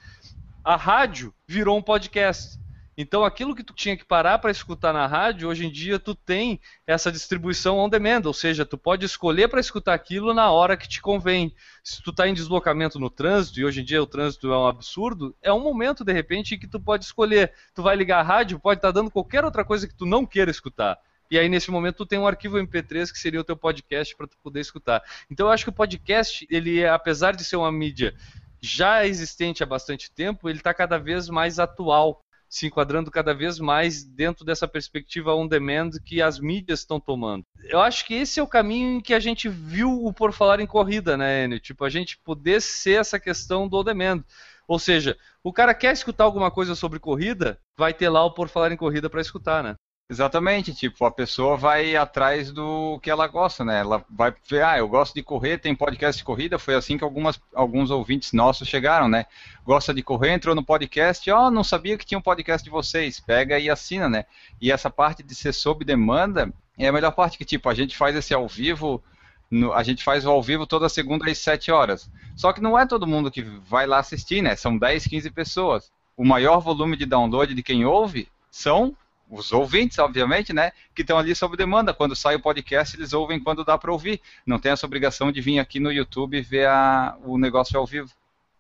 [0.65, 2.59] A rádio virou um podcast.
[2.97, 6.15] Então aquilo que tu tinha que parar para escutar na rádio, hoje em dia tu
[6.15, 10.77] tem essa distribuição on demand, ou seja, tu pode escolher para escutar aquilo na hora
[10.77, 11.53] que te convém.
[11.83, 14.67] Se tu está em deslocamento no trânsito, e hoje em dia o trânsito é um
[14.67, 17.53] absurdo, é um momento de repente em que tu pode escolher.
[17.75, 20.25] Tu vai ligar a rádio, pode estar tá dando qualquer outra coisa que tu não
[20.25, 20.99] queira escutar.
[21.31, 24.27] E aí, nesse momento, tu tem um arquivo MP3 que seria o teu podcast para
[24.27, 25.03] tu poder escutar.
[25.31, 28.15] Então, eu acho que o podcast, ele, apesar de ser uma mídia
[28.61, 32.24] já existente há bastante tempo, ele está cada vez mais atual
[32.55, 37.45] se enquadrando cada vez mais dentro dessa perspectiva on demand que as mídias estão tomando.
[37.65, 40.61] Eu acho que esse é o caminho em que a gente viu o por falar
[40.61, 41.59] em corrida, né, Enio?
[41.59, 44.23] Tipo, a gente poder ser essa questão do on demand.
[44.69, 48.49] Ou seja, o cara quer escutar alguma coisa sobre corrida, vai ter lá o por
[48.49, 49.75] falar em corrida para escutar, né?
[50.11, 53.81] Exatamente, tipo, a pessoa vai atrás do que ela gosta, né?
[53.81, 57.05] Ela vai ver, ah, eu gosto de correr, tem podcast de corrida, foi assim que
[57.05, 59.25] algumas, alguns ouvintes nossos chegaram, né?
[59.65, 62.71] Gosta de correr, entrou no podcast, ó, oh, não sabia que tinha um podcast de
[62.71, 64.27] vocês, pega e assina, né?
[64.61, 67.97] E essa parte de ser sob demanda é a melhor parte que, tipo, a gente
[67.97, 69.03] faz esse ao vivo,
[69.51, 72.11] no, a gente faz o ao vivo toda segunda às 7 horas.
[72.37, 74.55] Só que não é todo mundo que vai lá assistir, né?
[74.55, 75.91] São 10, 15 pessoas.
[76.15, 78.95] O maior volume de download de quem ouve são
[79.35, 81.93] os ouvintes, obviamente, né, que estão ali sob demanda.
[81.93, 84.21] Quando sai o podcast, eles ouvem quando dá para ouvir.
[84.47, 88.11] Não tem essa obrigação de vir aqui no YouTube ver a, o negócio ao vivo.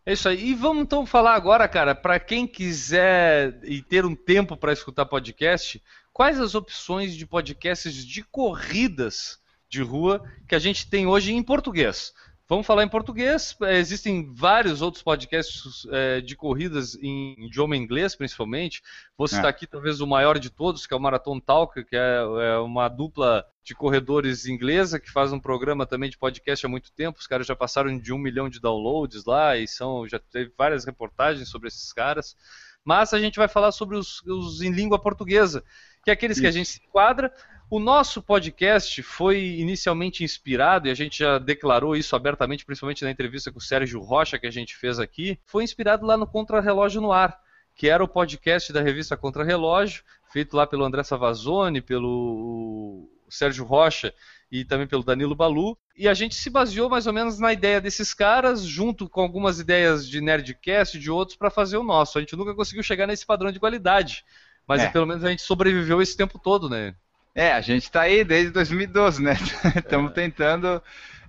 [0.07, 0.51] É isso aí.
[0.51, 5.07] E vamos então falar agora, cara, para quem quiser e ter um tempo para escutar
[5.07, 5.83] podcast,
[6.13, 11.43] quais as opções de podcasts de corridas de rua que a gente tem hoje em
[11.43, 12.13] português?
[12.47, 13.57] Vamos falar em português.
[13.63, 18.83] É, existem vários outros podcasts é, de corridas em idioma inglês, principalmente.
[19.17, 19.49] Vou citar é.
[19.49, 22.87] aqui talvez o maior de todos, que é o Marathon Talk, que é, é, uma
[22.89, 27.19] dupla de corredores inglesa que faz um programa também de podcast há muito tempo.
[27.19, 30.85] Os caras já passaram de um milhão de downloads lá e são já teve várias
[30.85, 32.37] reportagens sobre esses caras.
[32.85, 35.65] Mas a gente vai falar sobre os, os em língua portuguesa,
[36.05, 36.43] que é aqueles Isso.
[36.43, 37.33] que a gente se enquadra
[37.71, 43.11] o nosso podcast foi inicialmente inspirado, e a gente já declarou isso abertamente, principalmente na
[43.11, 46.61] entrevista com o Sérgio Rocha que a gente fez aqui, foi inspirado lá no Contra
[46.61, 47.37] Relógio no Ar,
[47.75, 53.65] que era o podcast da revista Contra Relógio, feito lá pelo André Savazone, pelo Sérgio
[53.65, 54.15] Rocha
[54.53, 55.77] e também pelo Danilo Balu.
[55.97, 59.59] E a gente se baseou mais ou menos na ideia desses caras, junto com algumas
[59.59, 62.19] ideias de Nerdcast e de outros, para fazer o nosso.
[62.19, 64.25] A gente nunca conseguiu chegar nesse padrão de qualidade.
[64.67, 64.89] Mas é.
[64.89, 66.95] pelo menos a gente sobreviveu esse tempo todo, né?
[67.35, 69.37] É, a gente está aí desde 2012, né?
[69.77, 70.15] Estamos é.
[70.15, 70.83] tentando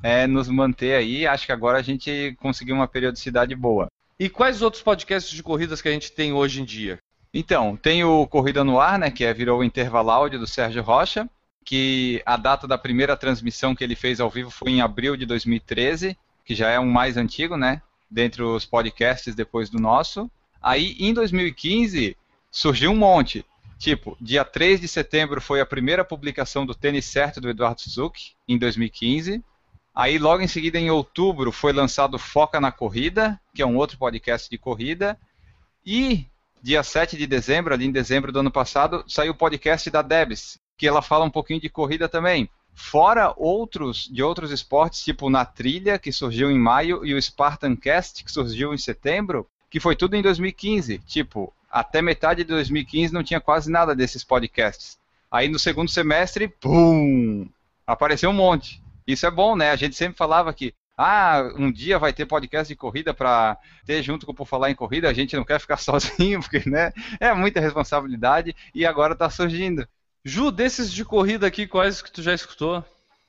[0.03, 1.25] é, nos manter aí.
[1.25, 3.87] Acho que agora a gente conseguiu uma periodicidade boa.
[4.17, 6.99] E quais outros podcasts de corridas que a gente tem hoje em dia?
[7.33, 10.81] Então, tem o Corrida no Ar, né, que é, virou o intervalo áudio do Sérgio
[10.81, 11.29] Rocha,
[11.65, 15.25] que a data da primeira transmissão que ele fez ao vivo foi em abril de
[15.25, 20.31] 2013, que já é um mais antigo, né, dentre os podcasts depois do nosso.
[20.61, 22.15] Aí, em 2015,
[22.55, 23.45] surgiu um monte.
[23.77, 28.31] Tipo, dia 3 de setembro foi a primeira publicação do Tênis Certo do Eduardo Suzuki,
[28.47, 29.43] em 2015.
[29.93, 33.97] Aí, logo em seguida, em outubro, foi lançado Foca na Corrida, que é um outro
[33.97, 35.19] podcast de corrida.
[35.85, 36.25] E
[36.63, 40.57] dia 7 de dezembro, ali em dezembro do ano passado, saiu o podcast da Debs,
[40.77, 42.49] que ela fala um pouquinho de corrida também.
[42.73, 47.75] Fora outros de outros esportes, tipo Na Trilha, que surgiu em maio, e o Spartan
[47.75, 50.99] Cast, que surgiu em setembro, que foi tudo em 2015.
[50.99, 54.97] Tipo, até metade de 2015 não tinha quase nada desses podcasts.
[55.29, 57.49] Aí no segundo semestre, pum!
[57.85, 58.81] Apareceu um monte.
[59.05, 59.71] Isso é bom, né?
[59.71, 64.01] A gente sempre falava que ah, um dia vai ter podcast de corrida para ter
[64.01, 66.93] junto com o Por Falar em Corrida, a gente não quer ficar sozinho, porque né,
[67.19, 69.85] é muita responsabilidade e agora está surgindo.
[70.23, 72.81] Ju, desses de corrida aqui, quais que tu já escutou?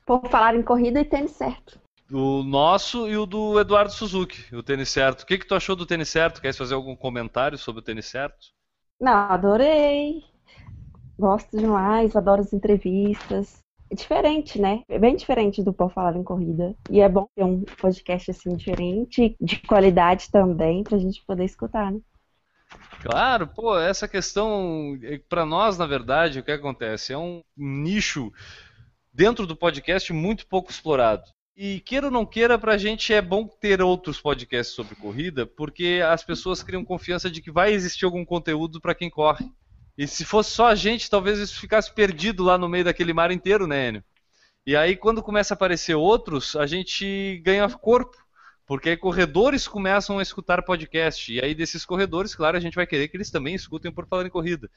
[0.07, 1.81] Por falar em corrida e tênis certo.
[2.11, 5.23] O nosso e o do Eduardo Suzuki, o tênis certo.
[5.23, 6.41] O que, que tu achou do tênis certo?
[6.41, 8.53] Quer fazer algum comentário sobre o tênis certo?
[9.01, 10.23] Não, adorei.
[11.19, 13.59] Gosto demais, adoro as entrevistas.
[13.91, 14.83] É diferente, né?
[14.89, 16.75] É bem diferente do Por Falar em Corrida.
[16.91, 21.91] E é bom ter um podcast assim diferente, de qualidade também, pra gente poder escutar,
[21.91, 22.01] né?
[23.01, 27.13] Claro, pô, essa questão, é, para nós, na verdade, o que acontece?
[27.13, 28.33] É um nicho
[29.13, 31.36] dentro do podcast muito pouco explorado.
[31.57, 36.03] E queira ou não queira, pra gente é bom ter outros podcasts sobre corrida, porque
[36.07, 39.51] as pessoas criam confiança de que vai existir algum conteúdo para quem corre.
[39.97, 43.31] E se fosse só a gente, talvez isso ficasse perdido lá no meio daquele mar
[43.31, 44.05] inteiro, né, Enio?
[44.67, 48.19] E aí, quando começa a aparecer outros, a gente ganha corpo.
[48.67, 51.33] Porque corredores começam a escutar podcast.
[51.33, 54.27] E aí, desses corredores, claro, a gente vai querer que eles também escutem Por Falar
[54.27, 54.69] em Corrida.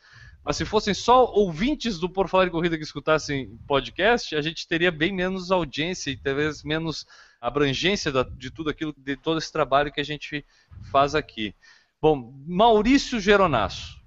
[0.46, 4.68] Mas se fossem só ouvintes do Por Falar em Corrida que escutassem podcast, a gente
[4.68, 7.08] teria bem menos audiência e talvez menos
[7.42, 10.46] abrangência de tudo aquilo, de todo esse trabalho que a gente
[10.92, 11.56] faz aqui.
[12.00, 14.00] Bom, Maurício Geronasso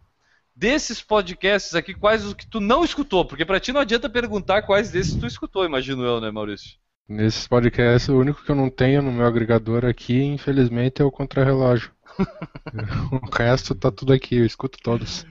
[0.55, 3.25] desses podcasts aqui, quais os que tu não escutou?
[3.25, 6.77] Porque para ti não adianta perguntar quais desses tu escutou, imagino eu, né, Maurício?
[7.09, 11.11] Nesses podcasts, o único que eu não tenho no meu agregador aqui, infelizmente, é o
[11.11, 11.91] contrarrelógio.
[13.12, 15.27] o resto tá tudo aqui, eu escuto todos.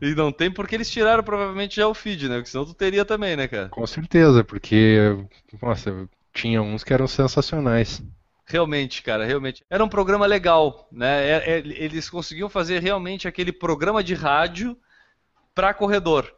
[0.00, 2.36] E não tem porque eles tiraram provavelmente já o feed, né?
[2.36, 3.68] Porque senão tu teria também, né, cara?
[3.68, 4.98] Com certeza, porque,
[5.62, 8.02] nossa, tinha uns que eram sensacionais.
[8.46, 9.64] Realmente, cara, realmente.
[9.70, 11.24] Era um programa legal, né?
[11.24, 14.76] É, é, eles conseguiam fazer realmente aquele programa de rádio
[15.54, 16.34] para corredor.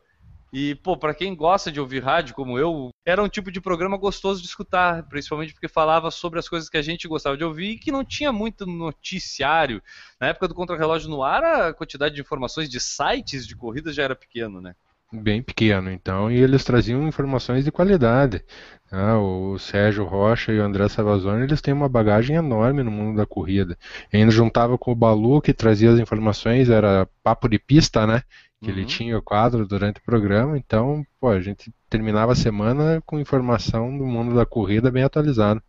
[0.52, 3.96] E, pô, para quem gosta de ouvir rádio, como eu, era um tipo de programa
[3.96, 7.70] gostoso de escutar, principalmente porque falava sobre as coisas que a gente gostava de ouvir
[7.70, 9.82] e que não tinha muito noticiário.
[10.20, 14.02] Na época do Contra-Relógio no Ar, a quantidade de informações de sites de corridas já
[14.02, 14.74] era pequeno, né?
[15.10, 18.42] Bem pequeno, então, e eles traziam informações de qualidade.
[18.90, 23.18] Ah, o Sérgio Rocha e o André Savazone, eles têm uma bagagem enorme no mundo
[23.18, 23.76] da corrida.
[24.10, 28.22] E ainda juntava com o Balu, que trazia as informações, era papo de pista, né?
[28.62, 28.76] Que uhum.
[28.76, 33.18] ele tinha o quadro durante o programa, então, pô, a gente terminava a semana com
[33.18, 35.62] informação do mundo da corrida bem atualizada.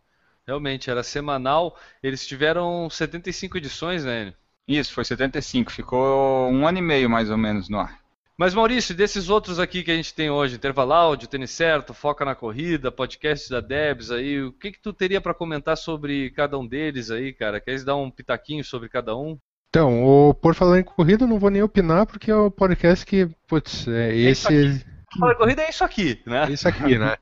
[0.46, 1.76] Realmente, era semanal.
[2.02, 4.32] Eles tiveram 75 edições, né?
[4.68, 5.72] Isso, foi 75.
[5.72, 8.04] Ficou um ano e meio mais ou menos no ar.
[8.36, 12.24] Mas Maurício, desses outros aqui que a gente tem hoje, Intervalo Áudio, Tênis Certo, Foca
[12.24, 16.58] na Corrida, podcast da Debs aí, o que que tu teria para comentar sobre cada
[16.58, 17.60] um deles aí, cara?
[17.60, 19.38] Queres dar um pitaquinho sobre cada um?
[19.74, 23.28] Então, o Por Falar em Corrida não vou nem opinar porque é o podcast que,
[23.48, 24.86] putz, é, é esse...
[25.18, 26.44] Falar Corrida é isso aqui, né?
[26.48, 27.16] É isso aqui, né?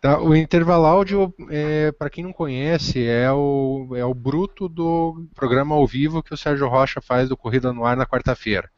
[0.00, 5.28] Tá, o intervalo áudio, é, para quem não conhece, é o, é o bruto do
[5.34, 8.70] programa ao vivo que o Sérgio Rocha faz do Corrida no Ar na quarta-feira.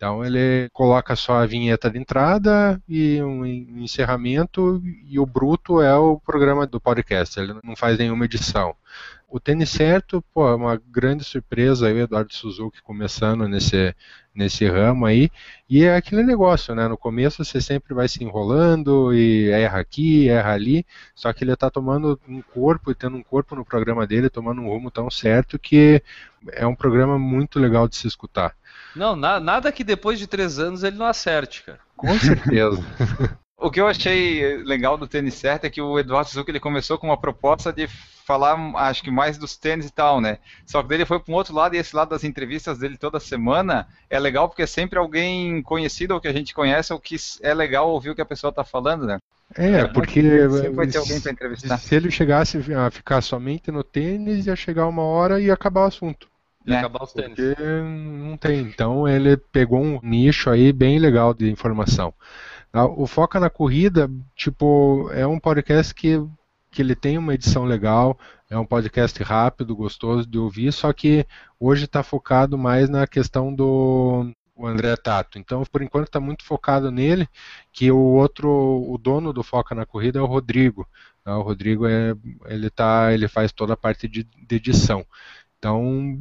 [0.00, 5.94] Então ele coloca só a vinheta de entrada e um encerramento e o bruto é
[5.94, 8.74] o programa do podcast, ele não faz nenhuma edição.
[9.28, 13.94] O Tênis Certo, pô, é uma grande surpresa aí o Eduardo Suzuki começando nesse,
[14.34, 15.30] nesse ramo aí.
[15.68, 16.88] E é aquele negócio, né?
[16.88, 20.84] No começo você sempre vai se enrolando e erra aqui, erra ali.
[21.14, 24.62] Só que ele está tomando um corpo e tendo um corpo no programa dele, tomando
[24.62, 26.02] um rumo tão certo que
[26.52, 28.56] é um programa muito legal de se escutar.
[28.94, 31.78] Não, na, nada que depois de três anos ele não acerte, cara.
[31.96, 32.82] Com certeza.
[33.56, 36.98] o que eu achei legal do tênis certo é que o Eduardo Suzuki ele começou
[36.98, 37.88] com uma proposta de
[38.30, 40.38] falar, acho que mais dos tênis e tal, né?
[40.64, 43.18] Só que dele foi para um outro lado e esse lado das entrevistas dele toda
[43.18, 47.16] semana é legal porque é sempre alguém conhecido ou que a gente conhece ou que
[47.42, 49.18] é legal ouvir o que a pessoa está falando, né?
[49.56, 51.78] É, porque sempre vai ter alguém para entrevistar.
[51.78, 55.88] Se ele chegasse a ficar somente no tênis, ia chegar uma hora e acabar o
[55.88, 56.28] assunto.
[56.66, 56.78] E né?
[56.78, 57.36] acabar os tênis.
[57.36, 58.60] Porque não tem.
[58.60, 62.12] Então ele pegou um nicho aí bem legal de informação.
[62.72, 66.24] Ah, o Foca na Corrida, tipo, é um podcast que,
[66.70, 68.16] que ele tem uma edição legal,
[68.48, 71.26] é um podcast rápido, gostoso de ouvir, só que
[71.58, 75.38] hoje está focado mais na questão do o André Tato.
[75.38, 77.26] Então, por enquanto, está muito focado nele,
[77.72, 80.86] que o outro, o dono do Foca na Corrida é o Rodrigo.
[81.24, 81.36] Tá?
[81.38, 82.14] O Rodrigo é,
[82.46, 85.04] ele tá, ele faz toda a parte de, de edição.
[85.58, 86.20] Então,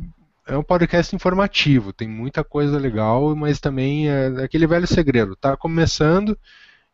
[0.49, 5.33] é um podcast informativo, tem muita coisa legal, mas também é aquele velho segredo.
[5.33, 6.37] Está começando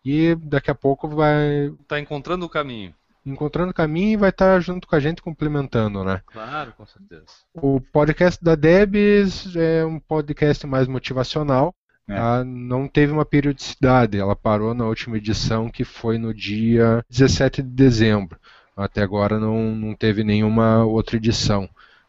[0.03, 1.67] e daqui a pouco vai.
[1.81, 2.93] Está encontrando o caminho
[3.25, 6.21] encontrando caminho e vai estar junto com a gente complementando, né?
[6.27, 7.25] Claro, com certeza.
[7.53, 11.73] O podcast da Debs é um podcast mais motivacional.
[12.07, 12.15] É.
[12.15, 12.43] Tá?
[12.43, 17.69] Não teve uma periodicidade, ela parou na última edição que foi no dia 17 de
[17.69, 18.39] dezembro.
[18.77, 21.67] Até agora não, não teve nenhuma outra edição.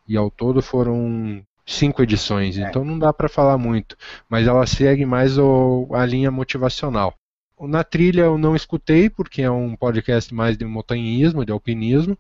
[0.09, 2.63] E ao todo foram cinco edições, é.
[2.63, 3.97] então não dá para falar muito.
[4.29, 7.15] Mas ela segue mais o, a linha motivacional.
[7.59, 12.17] Na trilha eu não escutei, porque é um podcast mais de montanhismo, de alpinismo.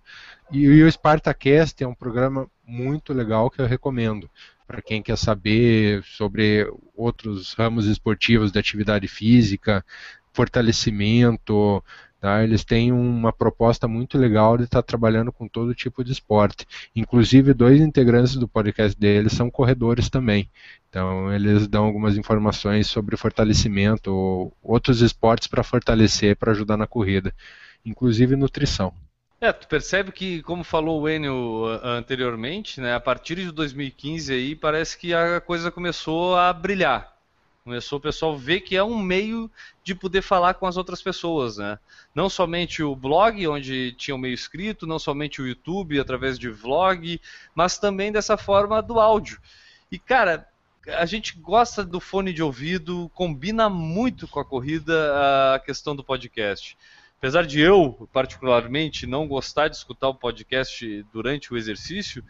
[0.50, 4.30] E, o Spartacast é um programa muito legal que eu recomendo
[4.66, 9.84] para quem quer saber sobre outros ramos esportivos de atividade física,
[10.32, 11.82] fortalecimento,
[12.20, 12.42] Tá?
[12.42, 16.66] Eles têm uma proposta muito legal de estar trabalhando com todo tipo de esporte.
[16.94, 20.48] Inclusive, dois integrantes do podcast deles são corredores também.
[20.88, 26.86] Então, eles dão algumas informações sobre fortalecimento, ou outros esportes para fortalecer, para ajudar na
[26.86, 27.34] corrida,
[27.84, 28.94] inclusive nutrição.
[29.38, 34.56] É, tu percebe que, como falou o Enio anteriormente, né, a partir de 2015 aí
[34.56, 37.15] parece que a coisa começou a brilhar.
[37.66, 39.50] Começou o pessoal ver que é um meio
[39.82, 41.80] de poder falar com as outras pessoas, né?
[42.14, 46.48] Não somente o blog, onde tinha o meio escrito, não somente o YouTube através de
[46.48, 47.20] vlog,
[47.56, 49.40] mas também dessa forma do áudio.
[49.90, 50.46] E cara,
[50.86, 55.12] a gente gosta do fone de ouvido, combina muito com a corrida
[55.56, 56.78] a questão do podcast.
[57.18, 62.22] Apesar de eu, particularmente, não gostar de escutar o podcast durante o exercício,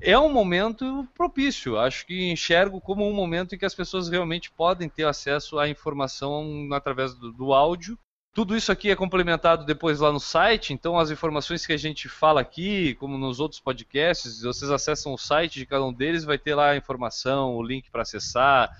[0.00, 1.78] é um momento propício.
[1.78, 5.68] Acho que enxergo como um momento em que as pessoas realmente podem ter acesso à
[5.68, 7.98] informação através do, do áudio.
[8.32, 12.06] Tudo isso aqui é complementado depois lá no site, então as informações que a gente
[12.06, 16.36] fala aqui, como nos outros podcasts, vocês acessam o site de cada um deles, vai
[16.36, 18.70] ter lá a informação, o link para acessar.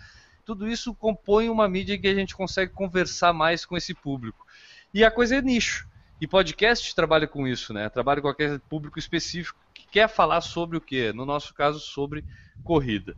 [0.45, 4.47] Tudo isso compõe uma mídia que a gente consegue conversar mais com esse público.
[4.93, 5.89] E a coisa é nicho.
[6.21, 7.89] E podcast trabalha com isso, né?
[7.89, 9.59] Trabalha com aquele público específico
[9.91, 11.13] quer falar sobre o quê?
[11.13, 12.25] No nosso caso, sobre
[12.65, 13.17] corrida.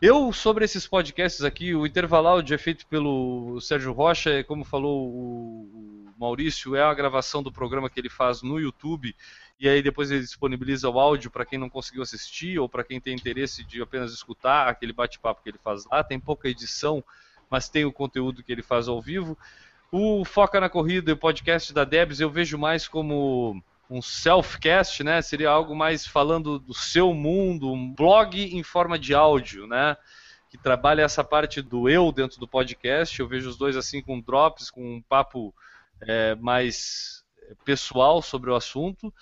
[0.00, 6.06] Eu, sobre esses podcasts aqui, o intervalo é feito pelo Sérgio Rocha, como falou o
[6.18, 9.14] Maurício, é a gravação do programa que ele faz no YouTube,
[9.58, 12.98] e aí depois ele disponibiliza o áudio para quem não conseguiu assistir, ou para quem
[12.98, 16.02] tem interesse de apenas escutar aquele bate-papo que ele faz lá.
[16.02, 17.04] Tem pouca edição,
[17.50, 19.36] mas tem o conteúdo que ele faz ao vivo.
[19.92, 25.02] O Foca na Corrida e o podcast da Debs eu vejo mais como um self-cast,
[25.02, 25.20] né?
[25.20, 29.96] Seria algo mais falando do seu mundo, um blog em forma de áudio, né?
[30.48, 33.18] Que trabalha essa parte do eu dentro do podcast.
[33.18, 35.52] Eu vejo os dois assim com drops, com um papo
[36.00, 37.24] é, mais
[37.64, 39.12] pessoal sobre o assunto.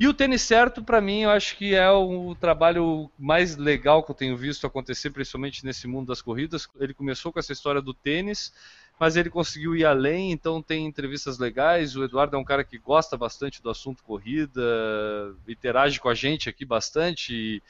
[0.00, 4.12] E o tênis certo, para mim, eu acho que é o trabalho mais legal que
[4.12, 6.68] eu tenho visto acontecer, principalmente nesse mundo das corridas.
[6.78, 8.52] Ele começou com essa história do tênis,
[8.98, 11.94] mas ele conseguiu ir além, então tem entrevistas legais.
[11.94, 14.60] O Eduardo é um cara que gosta bastante do assunto corrida,
[15.46, 17.62] interage com a gente aqui bastante e,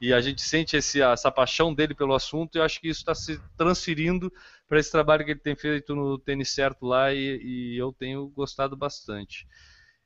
[0.00, 3.00] e a gente sente esse, essa paixão dele pelo assunto e eu acho que isso
[3.00, 4.32] está se transferindo
[4.68, 8.28] para esse trabalho que ele tem feito no tênis certo lá e, e, eu tenho
[8.28, 9.46] gostado bastante.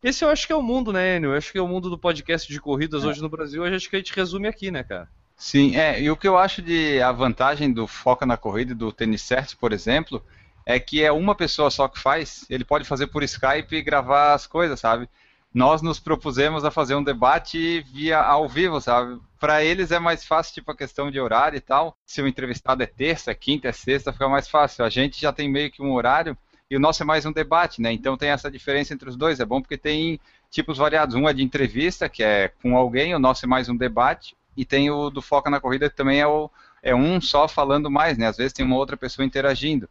[0.02, 1.32] Esse eu acho que é o mundo, né, Enio?
[1.32, 3.06] Eu acho que é o mundo do podcast de corridas é.
[3.06, 3.66] hoje no Brasil.
[3.66, 5.08] Eu acho que a gente resume aqui, né, cara?
[5.36, 6.00] Sim, é.
[6.00, 9.22] E o que eu acho de a vantagem do Foca na Corrida e do Tênis
[9.22, 10.24] Certo, por exemplo,
[10.64, 14.34] é que é uma pessoa só que faz, ele pode fazer por Skype e gravar
[14.34, 15.08] as coisas, sabe?
[15.52, 19.20] Nós nos propusemos a fazer um debate via ao vivo, sabe?
[19.38, 21.96] Para eles é mais fácil, tipo, a questão de horário e tal.
[22.06, 24.84] Se o entrevistado é terça, quinta, é sexta, fica mais fácil.
[24.84, 26.36] A gente já tem meio que um horário
[26.70, 27.92] e o nosso é mais um debate, né?
[27.92, 29.40] Então tem essa diferença entre os dois.
[29.40, 31.16] É bom porque tem tipos variados.
[31.16, 34.36] Um é de entrevista, que é com alguém, o nosso é mais um debate.
[34.56, 36.48] E tem o do Foca na Corrida, que também é, o,
[36.80, 38.28] é um só falando mais, né?
[38.28, 39.88] Às vezes tem uma outra pessoa interagindo.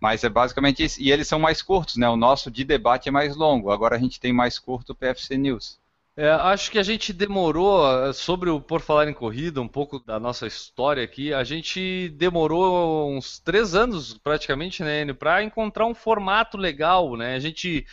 [0.00, 1.00] Mas é basicamente isso.
[1.00, 2.08] E eles são mais curtos, né?
[2.08, 3.70] O nosso de debate é mais longo.
[3.70, 5.78] Agora a gente tem mais curto o PFC News.
[6.20, 10.18] É, acho que a gente demorou, sobre o Por Falar em Corrida, um pouco da
[10.18, 16.56] nossa história aqui, a gente demorou uns três anos praticamente, né, para encontrar um formato
[16.58, 17.36] legal, né?
[17.36, 17.86] A gente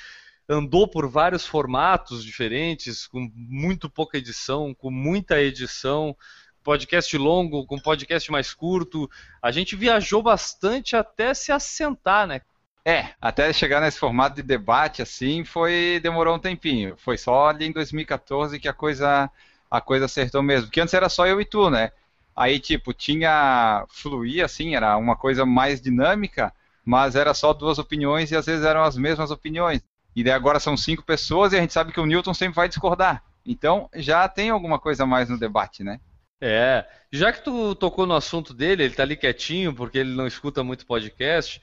[0.50, 6.18] andou por vários formatos diferentes, com muito pouca edição, com muita edição,
[6.66, 9.08] podcast longo, com podcast mais curto.
[9.40, 12.42] A gente viajou bastante até se assentar, né?
[12.84, 16.96] É, até chegar nesse formato de debate assim, foi demorou um tempinho.
[16.98, 19.30] Foi só ali em 2014 que a coisa
[19.70, 20.68] a coisa acertou mesmo.
[20.68, 21.92] Porque antes era só eu e tu, né?
[22.36, 23.86] Aí, tipo, tinha.
[23.90, 26.52] fluía assim, era uma coisa mais dinâmica,
[26.84, 29.82] mas era só duas opiniões e às vezes eram as mesmas opiniões.
[30.16, 32.68] E daí agora são cinco pessoas e a gente sabe que o Newton sempre vai
[32.68, 33.24] discordar.
[33.46, 36.00] Então já tem alguma coisa mais no debate, né?
[36.42, 40.28] É, já que tu tocou no assunto dele, ele tá ali quietinho porque ele não
[40.28, 41.62] escuta muito podcast.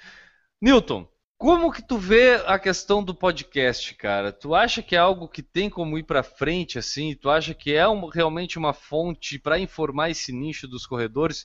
[0.61, 1.07] Newton,
[1.37, 4.33] como que tu vê a questão do podcast, cara?
[4.33, 7.16] Tu acha que é algo que tem como ir para frente assim?
[7.16, 11.45] Tu acha que é um, realmente uma fonte para informar esse nicho dos corredores?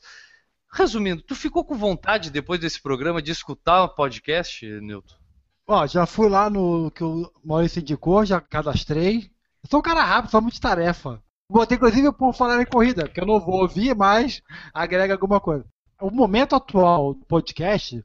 [0.71, 5.15] Resumindo, tu ficou com vontade depois desse programa de escutar o podcast, Newton?
[5.65, 9.31] Ó, já fui lá no que o Maurício indicou, já cadastrei.
[9.63, 11.21] Eu sou um cara rápido, sou muito tarefa.
[11.49, 14.41] Botei inclusive por falar em corrida, que eu não vou ouvir, mas
[14.73, 15.65] agrega alguma coisa.
[16.01, 18.03] O momento atual do podcast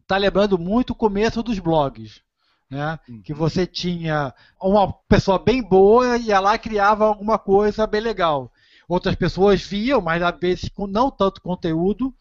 [0.00, 2.20] está lembrando muito o começo dos blogs.
[2.68, 2.98] Né?
[3.08, 3.22] Uhum.
[3.22, 8.50] Que você tinha uma pessoa bem boa e ela criava alguma coisa bem legal.
[8.88, 12.12] Outras pessoas viam, mas às vezes com não tanto conteúdo,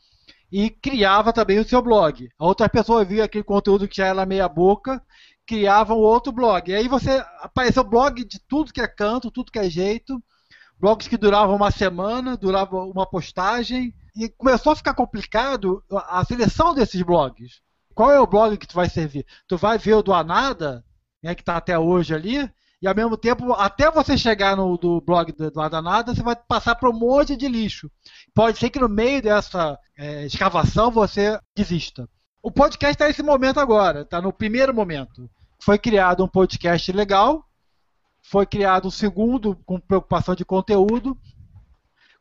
[0.51, 2.29] e criava também o seu blog.
[2.37, 5.01] Outras pessoas viam aquele conteúdo que já era meia boca,
[5.45, 6.69] criavam outro blog.
[6.69, 10.21] E aí você apareceu blog de tudo que é canto, tudo que é jeito,
[10.79, 16.73] blogs que duravam uma semana, duravam uma postagem, e começou a ficar complicado a seleção
[16.73, 17.65] desses blogs
[17.95, 19.25] qual é o blog que tu vai servir?
[19.47, 20.83] Tu vai ver o do Anada,
[21.23, 22.51] né, que está até hoje ali,
[22.81, 26.35] e ao mesmo tempo, até você chegar no do blog do, do Anada, você vai
[26.35, 27.89] passar por um monte de lixo.
[28.33, 32.07] Pode ser que no meio dessa é, escavação você desista.
[32.43, 35.27] O podcast está nesse momento agora, está no primeiro momento.
[35.63, 37.43] Foi criado um podcast legal,
[38.27, 41.17] foi criado um segundo com preocupação de conteúdo.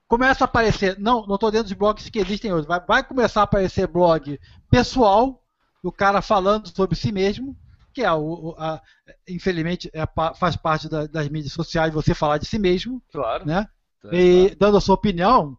[0.06, 3.40] Começa a aparecer, não, não estou dentro dos blogs que existem hoje, vai, vai começar
[3.40, 4.38] a aparecer blog
[4.70, 5.42] pessoal,
[5.82, 7.56] o cara falando sobre si mesmo,
[7.92, 8.82] que é o, a,
[9.26, 13.66] infelizmente é, faz parte da, das mídias sociais você falar de si mesmo, claro, né?
[14.12, 15.56] É, e dando a sua opinião,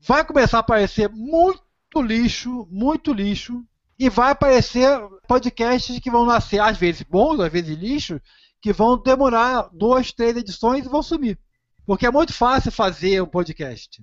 [0.00, 1.62] vai começar a aparecer muito
[2.00, 3.62] lixo, muito lixo,
[3.98, 8.18] e vai aparecer podcasts que vão nascer às vezes bons, às vezes lixo,
[8.64, 11.38] que vão demorar duas, três edições e vão sumir.
[11.84, 14.02] Porque é muito fácil fazer um podcast.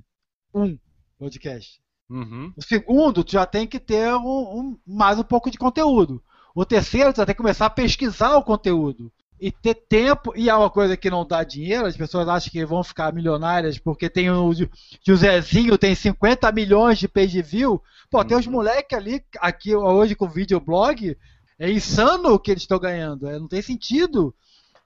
[0.53, 0.77] Um
[1.17, 1.81] podcast.
[2.07, 2.53] Uhum.
[2.55, 6.21] O segundo, tu já tem que ter um, um, mais um pouco de conteúdo.
[6.53, 9.11] O terceiro, tu já tem que começar a pesquisar o conteúdo.
[9.39, 12.63] E ter tempo, e é uma coisa que não dá dinheiro, as pessoas acham que
[12.63, 14.53] vão ficar milionárias porque tem o
[15.03, 17.81] Josézinho, tem 50 milhões de page view.
[18.11, 18.25] Pô, uhum.
[18.25, 21.17] tem os moleques ali, aqui hoje com videoblog,
[21.57, 24.35] é insano o que eles estão ganhando, é, não tem sentido.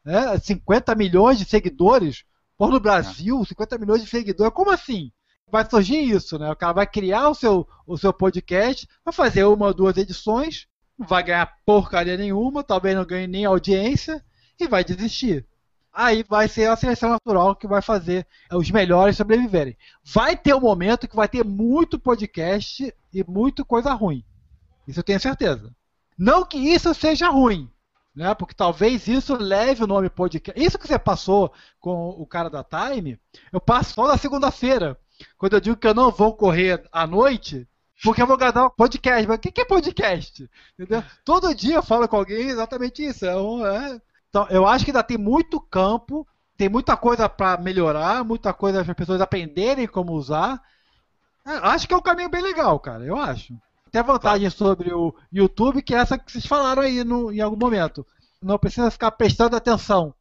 [0.05, 0.37] Né?
[0.37, 2.23] 50 milhões de seguidores.
[2.57, 5.11] Pô, no Brasil, 50 milhões de seguidores, como assim?
[5.51, 6.51] vai surgir isso, né?
[6.51, 10.67] O cara vai criar o seu, o seu podcast, vai fazer uma ou duas edições,
[10.97, 14.23] não vai ganhar porcaria nenhuma, talvez não ganhe nem audiência
[14.59, 15.45] e vai desistir.
[15.93, 19.77] Aí vai ser a seleção natural que vai fazer os melhores sobreviverem.
[20.03, 24.23] Vai ter um momento que vai ter muito podcast e muito coisa ruim.
[24.85, 25.73] Isso eu tenho certeza.
[26.17, 27.69] Não que isso seja ruim,
[28.15, 28.33] né?
[28.33, 30.59] Porque talvez isso leve o nome podcast.
[30.61, 33.19] Isso que você passou com o cara da Time,
[33.51, 34.97] eu passo só na segunda-feira.
[35.37, 37.67] Quando eu digo que eu não vou correr à noite,
[38.03, 39.27] porque eu vou gravar um podcast.
[39.27, 40.49] Mas o que é podcast?
[40.73, 41.03] Entendeu?
[41.23, 43.25] Todo dia eu falo com alguém exatamente isso.
[43.25, 44.01] É um, é...
[44.29, 48.83] Então, eu acho que ainda tem muito campo, tem muita coisa para melhorar, muita coisa
[48.83, 50.61] para as pessoas aprenderem como usar.
[51.45, 53.05] É, acho que é um caminho bem legal, cara.
[53.05, 53.53] Eu acho.
[53.91, 57.39] Tem a vantagem sobre o YouTube, que é essa que vocês falaram aí no, em
[57.41, 58.05] algum momento.
[58.41, 60.13] Não precisa ficar prestando atenção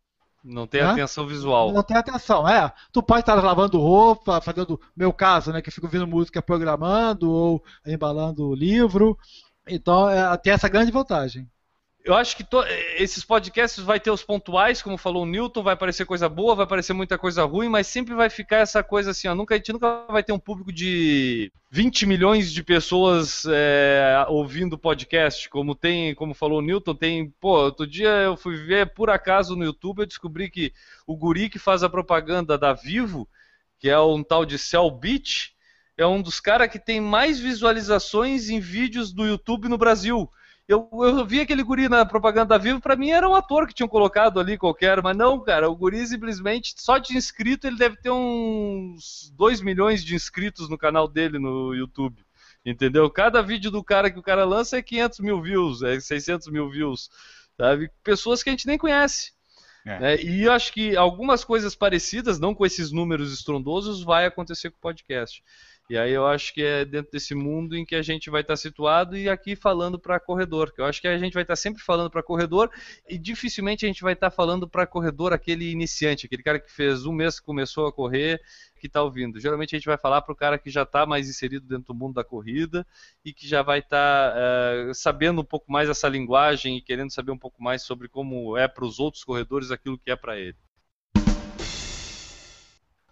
[0.45, 1.73] não tem atenção visual.
[1.73, 2.71] Não tem atenção, é.
[2.93, 7.31] Tu pode estar lavando roupa, fazendo, meu caso, né, que eu fico ouvindo música programando
[7.33, 9.17] ou embalando livro.
[9.67, 11.49] Então, é, tem essa grande vantagem
[12.05, 12.63] eu acho que to...
[12.99, 16.65] esses podcasts vai ter os pontuais, como falou o Newton, vai aparecer coisa boa, vai
[16.65, 19.73] aparecer muita coisa ruim, mas sempre vai ficar essa coisa assim, ó, nunca, a gente
[19.73, 26.15] nunca vai ter um público de 20 milhões de pessoas é, ouvindo podcast, como tem,
[26.15, 30.01] como falou o Newton, tem, pô, outro dia eu fui ver por acaso no YouTube,
[30.01, 30.75] eu descobri que
[31.07, 33.27] o guri que faz a propaganda da Vivo,
[33.79, 35.55] que é um tal de Cell Beach,
[35.97, 40.31] é um dos caras que tem mais visualizações em vídeos do YouTube no Brasil.
[40.67, 43.75] Eu, eu vi aquele guri na propaganda da Vivo, pra mim era um ator que
[43.75, 47.97] tinham colocado ali qualquer, mas não, cara, o guri simplesmente, só de inscrito, ele deve
[47.97, 52.25] ter uns 2 milhões de inscritos no canal dele no YouTube.
[52.65, 53.11] Entendeu?
[53.11, 56.71] Cada vídeo do cara que o cara lança é 500 mil views, é 600 mil
[56.71, 57.11] views.
[57.59, 57.91] Sabe?
[58.03, 59.33] Pessoas que a gente nem conhece.
[59.87, 60.15] É.
[60.15, 64.71] É, e eu acho que algumas coisas parecidas, não com esses números estrondosos, vai acontecer
[64.71, 65.45] com o podcast.
[65.89, 68.57] E aí eu acho que é dentro desse mundo em que a gente vai estar
[68.57, 71.83] situado e aqui falando para corredor, que eu acho que a gente vai estar sempre
[71.83, 72.71] falando para corredor
[73.07, 77.05] e dificilmente a gente vai estar falando para corredor aquele iniciante, aquele cara que fez
[77.05, 78.41] um mês que começou a correr,
[78.81, 79.39] que está ouvindo.
[79.39, 81.95] Geralmente a gente vai falar para o cara que já está mais inserido dentro do
[81.95, 82.87] mundo da corrida
[83.23, 87.31] e que já vai estar uh, sabendo um pouco mais essa linguagem e querendo saber
[87.31, 90.57] um pouco mais sobre como é para os outros corredores aquilo que é para ele.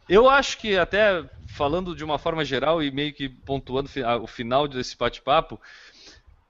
[0.08, 3.90] Eu acho que até falando de uma forma geral e meio que pontuando
[4.22, 5.60] o final desse bate-papo,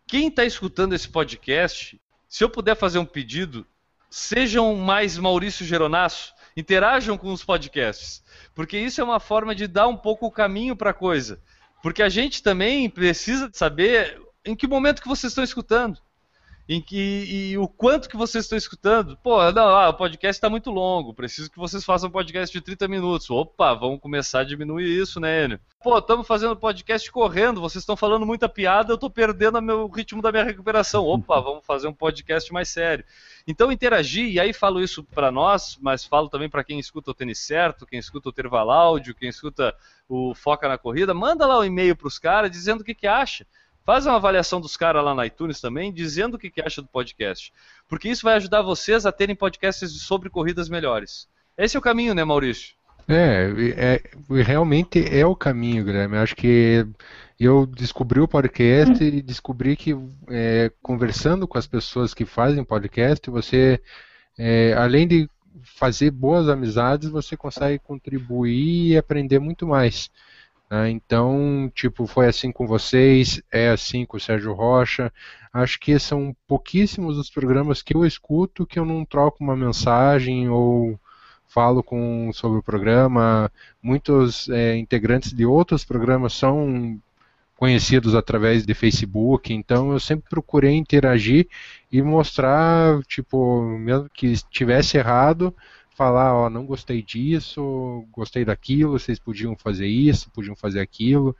[0.06, 3.66] quem está escutando esse podcast, se eu puder fazer um pedido,
[4.08, 8.22] sejam mais Maurício Geronasso, interajam com os podcasts,
[8.54, 11.40] porque isso é uma forma de dar um pouco o caminho para a coisa,
[11.82, 15.98] porque a gente também precisa saber em que momento que vocês estão escutando
[16.68, 19.16] em que e o quanto que vocês estão escutando.
[19.22, 22.64] Pô, não, ah, o podcast está muito longo, preciso que vocês façam um podcast de
[22.64, 23.28] 30 minutos.
[23.30, 25.60] Opa, vamos começar a diminuir isso, né, Enio?
[25.82, 29.88] Pô, estamos fazendo podcast correndo, vocês estão falando muita piada, eu estou perdendo o meu
[29.88, 31.04] ritmo da minha recuperação.
[31.04, 33.04] Opa, vamos fazer um podcast mais sério.
[33.46, 37.14] Então interagir, e aí falo isso para nós, mas falo também para quem escuta o
[37.14, 39.74] Tênis Certo, quem escuta o Terval Áudio, quem escuta
[40.08, 43.06] o Foca na Corrida, manda lá um e-mail para os caras dizendo o que, que
[43.06, 43.44] acha.
[43.84, 46.88] Faz uma avaliação dos caras lá na iTunes também, dizendo o que, que acha do
[46.88, 47.52] podcast.
[47.88, 51.28] Porque isso vai ajudar vocês a terem podcasts sobre corridas melhores.
[51.58, 52.74] Esse é o caminho, né, Maurício?
[53.08, 54.02] É, é
[54.42, 56.16] realmente é o caminho, Guilherme.
[56.16, 56.86] Acho que
[57.38, 59.96] eu descobri o podcast e descobri que
[60.30, 63.80] é, conversando com as pessoas que fazem podcast, você,
[64.38, 65.28] é, além de
[65.62, 70.10] fazer boas amizades, você consegue contribuir e aprender muito mais.
[70.72, 70.90] Né?
[70.90, 75.12] Então, tipo, foi assim com vocês, é assim com o Sérgio Rocha.
[75.52, 80.48] Acho que são pouquíssimos os programas que eu escuto que eu não troco uma mensagem
[80.48, 80.98] ou
[81.46, 83.52] falo com, sobre o programa.
[83.82, 86.98] Muitos é, integrantes de outros programas são
[87.54, 91.46] conhecidos através de Facebook, então eu sempre procurei interagir
[91.92, 95.54] e mostrar, tipo, mesmo que estivesse errado,
[95.96, 101.36] falar, ó, não gostei disso, gostei daquilo, vocês podiam fazer isso, podiam fazer aquilo.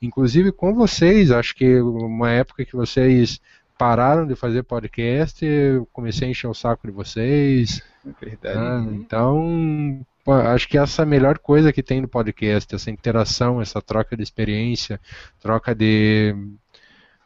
[0.00, 3.40] Inclusive com vocês, acho que uma época que vocês
[3.78, 7.82] pararam de fazer podcast, eu comecei a encher o saco de vocês.
[8.06, 8.86] É verdade.
[8.86, 8.96] Né?
[8.96, 10.04] Então,
[10.52, 14.16] acho que essa é a melhor coisa que tem no podcast, essa interação, essa troca
[14.16, 15.00] de experiência,
[15.40, 16.34] troca de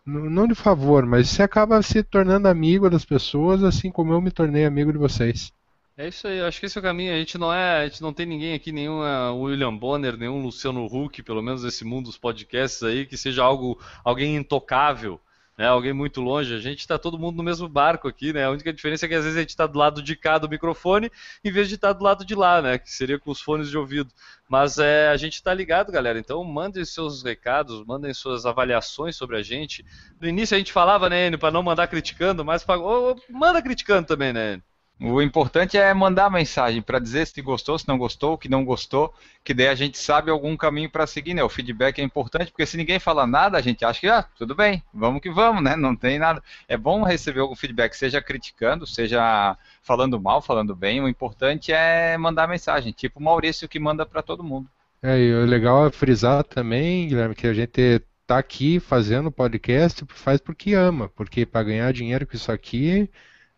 [0.05, 4.31] não de favor, mas você acaba se tornando amigo das pessoas, assim como eu me
[4.31, 5.53] tornei amigo de vocês.
[6.01, 7.13] É isso aí, acho que esse é o caminho.
[7.13, 10.43] A gente não é, a gente não tem ninguém aqui, nenhum uh, William Bonner, nenhum
[10.43, 15.21] Luciano Huck, pelo menos nesse mundo dos podcasts aí, que seja algo, alguém intocável,
[15.59, 15.67] né?
[15.67, 16.55] Alguém muito longe.
[16.55, 18.47] A gente está todo mundo no mesmo barco aqui, né?
[18.47, 20.49] A única diferença é que às vezes a gente está do lado de cá do
[20.49, 21.13] microfone,
[21.45, 22.79] em vez de estar tá do lado de lá, né?
[22.79, 24.11] Que seria com os fones de ouvido.
[24.49, 26.19] Mas é, a gente está ligado, galera.
[26.19, 29.85] Então mandem seus recados, mandem suas avaliações sobre a gente.
[30.19, 34.33] No início a gente falava, né, para não mandar criticando, mas oh, manda criticando também,
[34.33, 34.63] né?
[35.03, 39.15] O importante é mandar mensagem para dizer se gostou, se não gostou, que não gostou,
[39.43, 41.43] que daí a gente sabe algum caminho para seguir, né?
[41.43, 44.55] O feedback é importante, porque se ninguém fala nada, a gente acha que, ah, tudo
[44.55, 45.75] bem, vamos que vamos, né?
[45.75, 46.43] Não tem nada.
[46.69, 51.01] É bom receber algum feedback, seja criticando, seja falando mal, falando bem.
[51.01, 54.69] O importante é mandar mensagem, tipo o Maurício que manda para todo mundo.
[55.03, 60.05] É, e o legal é frisar também, Guilherme, que a gente tá aqui fazendo podcast,
[60.11, 63.09] faz porque ama, porque para ganhar dinheiro com isso aqui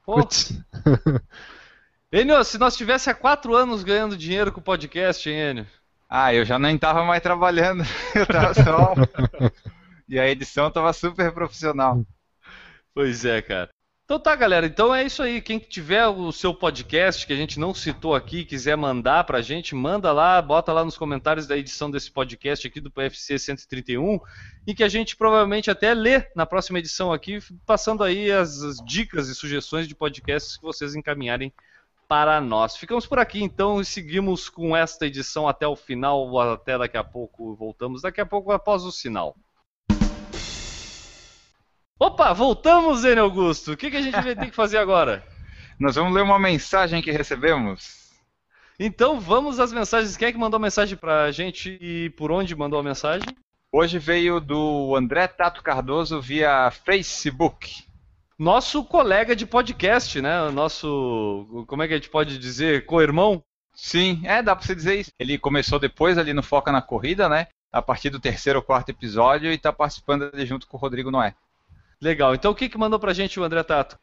[0.04, 0.52] Putz.
[2.12, 5.66] Enio, se nós tivesse há quatro anos ganhando dinheiro com o podcast, hein, Enio?
[6.08, 7.82] Ah, eu já nem tava mais trabalhando.
[8.14, 8.94] Eu tava só.
[10.06, 12.04] e a edição tava super profissional.
[12.94, 13.70] Pois é, cara.
[14.12, 14.66] Então tá, galera.
[14.66, 15.40] Então é isso aí.
[15.40, 19.74] Quem tiver o seu podcast que a gente não citou aqui, quiser mandar pra gente,
[19.74, 24.20] manda lá, bota lá nos comentários da edição desse podcast aqui do PFC 131
[24.66, 28.84] e que a gente provavelmente até lê na próxima edição aqui, passando aí as, as
[28.84, 31.50] dicas e sugestões de podcasts que vocês encaminharem
[32.06, 32.76] para nós.
[32.76, 37.04] Ficamos por aqui então e seguimos com esta edição até o final, até daqui a
[37.04, 39.34] pouco voltamos, daqui a pouco após o sinal.
[41.98, 43.72] Opa, voltamos, Zene Augusto.
[43.72, 45.24] O que, que a gente vai ter que fazer agora?
[45.78, 48.10] Nós vamos ler uma mensagem que recebemos.
[48.78, 50.16] Então vamos às mensagens.
[50.16, 53.28] Quem é que mandou a mensagem pra gente e por onde mandou a mensagem?
[53.70, 57.84] Hoje veio do André Tato Cardoso via Facebook.
[58.38, 60.50] Nosso colega de podcast, né?
[60.50, 63.42] Nosso, como é que a gente pode dizer, co-irmão?
[63.74, 65.10] Sim, é, dá pra você dizer isso.
[65.18, 67.46] Ele começou depois ali no Foca na Corrida, né?
[67.72, 71.10] A partir do terceiro ou quarto episódio e tá participando ali junto com o Rodrigo
[71.10, 71.34] Noé.
[72.02, 72.34] Legal.
[72.34, 73.96] Então o que, que mandou pra gente o André Tato?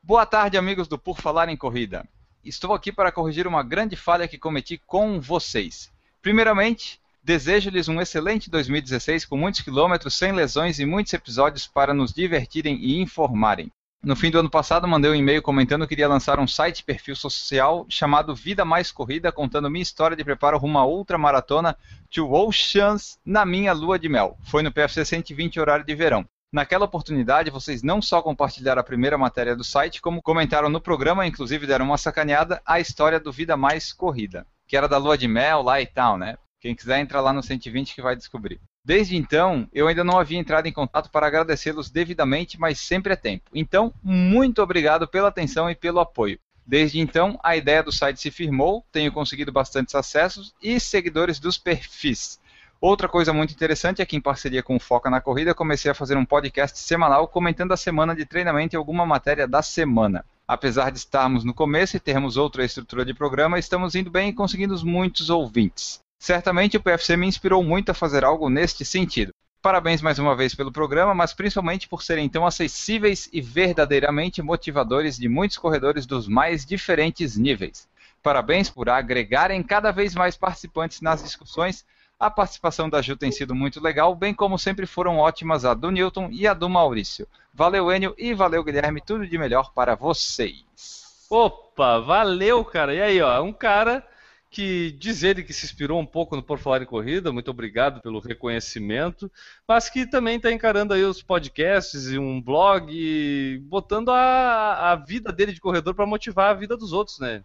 [0.00, 2.08] Boa tarde, amigos do Por Falar em Corrida.
[2.44, 5.90] Estou aqui para corrigir uma grande falha que cometi com vocês.
[6.22, 12.14] Primeiramente, Desejo-lhes um excelente 2016 com muitos quilômetros, sem lesões e muitos episódios para nos
[12.14, 13.70] divertirem e informarem.
[14.02, 17.14] No fim do ano passado, mandei um e-mail comentando que iria lançar um site perfil
[17.14, 21.76] social chamado Vida Mais Corrida, contando minha história de preparo rumo à ultramaratona
[22.10, 24.38] to Oceans na minha lua de mel.
[24.44, 26.26] Foi no PFC 120 horário de verão.
[26.52, 31.24] Naquela oportunidade, vocês não só compartilharam a primeira matéria do site, como comentaram no programa,
[31.24, 35.28] inclusive deram uma sacaneada, a história do Vida Mais Corrida, que era da lua de
[35.28, 36.36] mel lá e tal, né?
[36.60, 38.60] Quem quiser entra lá no 120 que vai descobrir.
[38.84, 43.16] Desde então, eu ainda não havia entrado em contato para agradecê-los devidamente, mas sempre é
[43.16, 43.48] tempo.
[43.54, 46.40] Então, muito obrigado pela atenção e pelo apoio.
[46.66, 51.56] Desde então, a ideia do site se firmou, tenho conseguido bastantes acessos e seguidores dos
[51.56, 52.40] perfis.
[52.80, 55.94] Outra coisa muito interessante é que, em parceria com o Foca na Corrida, comecei a
[55.94, 60.24] fazer um podcast semanal comentando a semana de treinamento e alguma matéria da semana.
[60.48, 64.32] Apesar de estarmos no começo e termos outra estrutura de programa, estamos indo bem e
[64.32, 66.00] conseguindo muitos ouvintes.
[66.18, 69.34] Certamente o PFC me inspirou muito a fazer algo neste sentido.
[69.60, 75.18] Parabéns mais uma vez pelo programa, mas principalmente por serem tão acessíveis e verdadeiramente motivadores
[75.18, 77.86] de muitos corredores dos mais diferentes níveis.
[78.22, 81.84] Parabéns por agregarem cada vez mais participantes nas discussões.
[82.20, 85.90] A participação da Ju tem sido muito legal, bem como sempre foram ótimas a do
[85.90, 87.26] Newton e a do Maurício.
[87.54, 89.00] Valeu, Enio, e valeu, Guilherme.
[89.00, 91.24] Tudo de melhor para vocês.
[91.30, 92.94] Opa, valeu, cara.
[92.94, 94.06] E aí, ó, um cara
[94.50, 98.02] que diz ele que se inspirou um pouco no Por Falar em Corrida, muito obrigado
[98.02, 99.30] pelo reconhecimento,
[99.66, 105.32] mas que também está encarando aí os podcasts e um blog, botando a, a vida
[105.32, 107.42] dele de corredor para motivar a vida dos outros, né?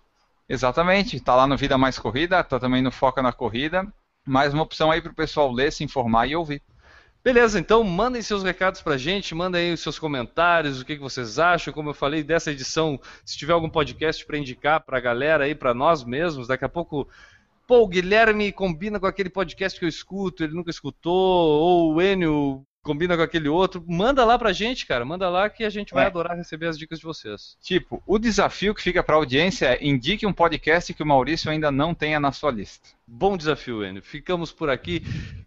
[0.50, 3.88] Exatamente, está lá no Vida Mais Corrida, está também no Foca na Corrida,
[4.26, 6.62] mais uma opção aí para o pessoal ler, se informar e ouvir.
[7.24, 11.02] Beleza, então mandem seus recados pra gente, mandem aí os seus comentários, o que, que
[11.02, 15.46] vocês acham, como eu falei dessa edição, se tiver algum podcast para indicar pra galera
[15.46, 17.08] aí, pra nós mesmos, daqui a pouco,
[17.68, 22.02] pô, o Guilherme combina com aquele podcast que eu escuto, ele nunca escutou, ou o
[22.02, 25.92] Enio combina com aquele outro, manda lá pra gente, cara, manda lá que a gente
[25.92, 26.08] vai é.
[26.08, 27.58] adorar receber as dicas de vocês.
[27.60, 31.72] Tipo, o desafio que fica pra audiência é indique um podcast que o Maurício ainda
[31.72, 32.90] não tenha na sua lista.
[33.08, 34.04] Bom desafio, Enio.
[34.04, 35.02] Ficamos por aqui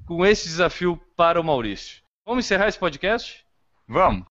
[0.04, 2.02] com esse desafio para o Maurício.
[2.26, 3.46] Vamos encerrar esse podcast?
[3.86, 4.26] Vamos.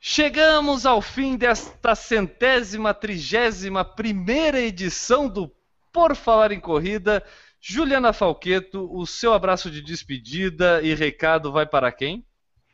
[0.00, 5.48] Chegamos ao fim desta centésima, trigésima primeira edição do
[5.92, 7.24] Por Falar em Corrida.
[7.64, 12.26] Juliana Falqueto, o seu abraço de despedida e recado vai para quem?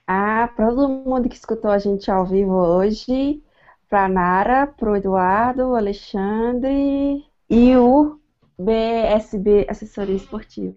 [0.06, 3.42] Ah, para todo mundo que escutou a gente ao vivo hoje,
[3.86, 8.18] para Nara, para o Eduardo, Alexandre e o
[8.58, 10.74] BSB Assessoria Esportiva.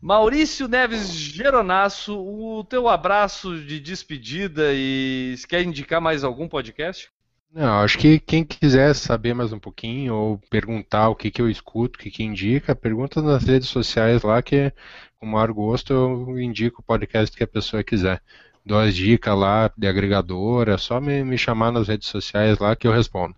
[0.00, 7.12] Maurício Neves Geronasso, o teu abraço de despedida e quer indicar mais algum podcast?
[7.54, 11.50] Não, acho que quem quiser saber mais um pouquinho ou perguntar o que, que eu
[11.50, 14.72] escuto, o que, que indica, pergunta nas redes sociais lá que
[15.18, 18.22] com o maior gosto eu indico o podcast que a pessoa quiser.
[18.64, 22.74] Dou as dicas lá de agregadora, é só me, me chamar nas redes sociais lá
[22.74, 23.34] que eu respondo.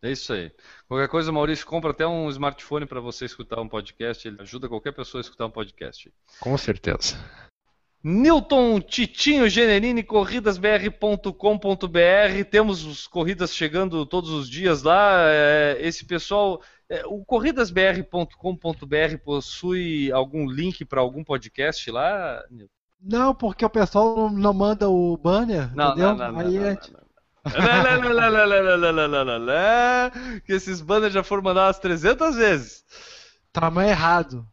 [0.00, 0.50] É isso aí.
[0.86, 4.26] Qualquer coisa, Maurício compra até um smartphone para você escutar um podcast.
[4.26, 6.10] Ele ajuda qualquer pessoa a escutar um podcast.
[6.40, 7.18] Com certeza.
[8.02, 12.44] Newton Titinho Generini, corridasbr.com.br.
[12.50, 15.26] Temos os corridas chegando todos os dias lá.
[15.28, 16.62] É, esse pessoal.
[16.88, 22.72] É, o corridasbr.com.br possui algum link para algum podcast lá, Newton?
[23.00, 26.16] Não, porque o pessoal não manda o banner, não, entendeu?
[26.16, 26.78] Não, não, Aí não, não,
[30.44, 32.84] que esses banners já foram mandados 300 vezes.
[33.52, 34.46] Tamanho errado.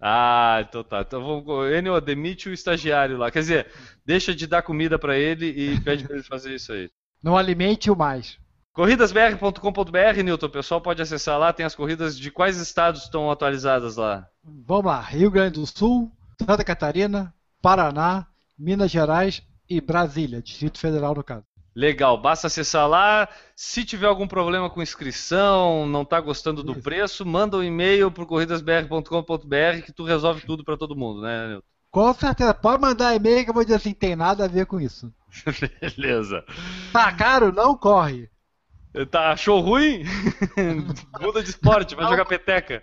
[0.00, 1.02] Ah, então tá.
[1.02, 1.72] Então vamos.
[1.72, 3.30] Enio, demite o estagiário lá.
[3.30, 3.66] Quer dizer,
[4.04, 6.90] deixa de dar comida para ele e pede para ele fazer isso aí.
[7.22, 8.38] Não alimente o mais.
[8.72, 13.96] Corridasbr.com.br, Newton, o pessoal pode acessar lá, tem as corridas de quais estados estão atualizadas
[13.96, 14.26] lá?
[14.42, 18.26] Vamos lá, Rio Grande do Sul, Santa Catarina, Paraná,
[18.56, 21.44] Minas Gerais e Brasília, Distrito Federal no caso.
[21.74, 23.28] Legal, basta acessar lá.
[23.54, 28.26] Se tiver algum problema com inscrição, não está gostando do preço, manda um e-mail para
[28.26, 31.66] corridasbr.com.br que tu resolve tudo para todo mundo, né, Nilton?
[31.90, 34.80] Com certeza, pode mandar e-mail que eu vou dizer assim, tem nada a ver com
[34.80, 35.12] isso.
[35.80, 36.44] Beleza.
[36.92, 37.52] Tá caro?
[37.52, 38.28] Não corre.
[39.10, 40.04] Tá, achou ruim?
[41.20, 42.10] Muda de esporte, vai não.
[42.10, 42.82] jogar peteca.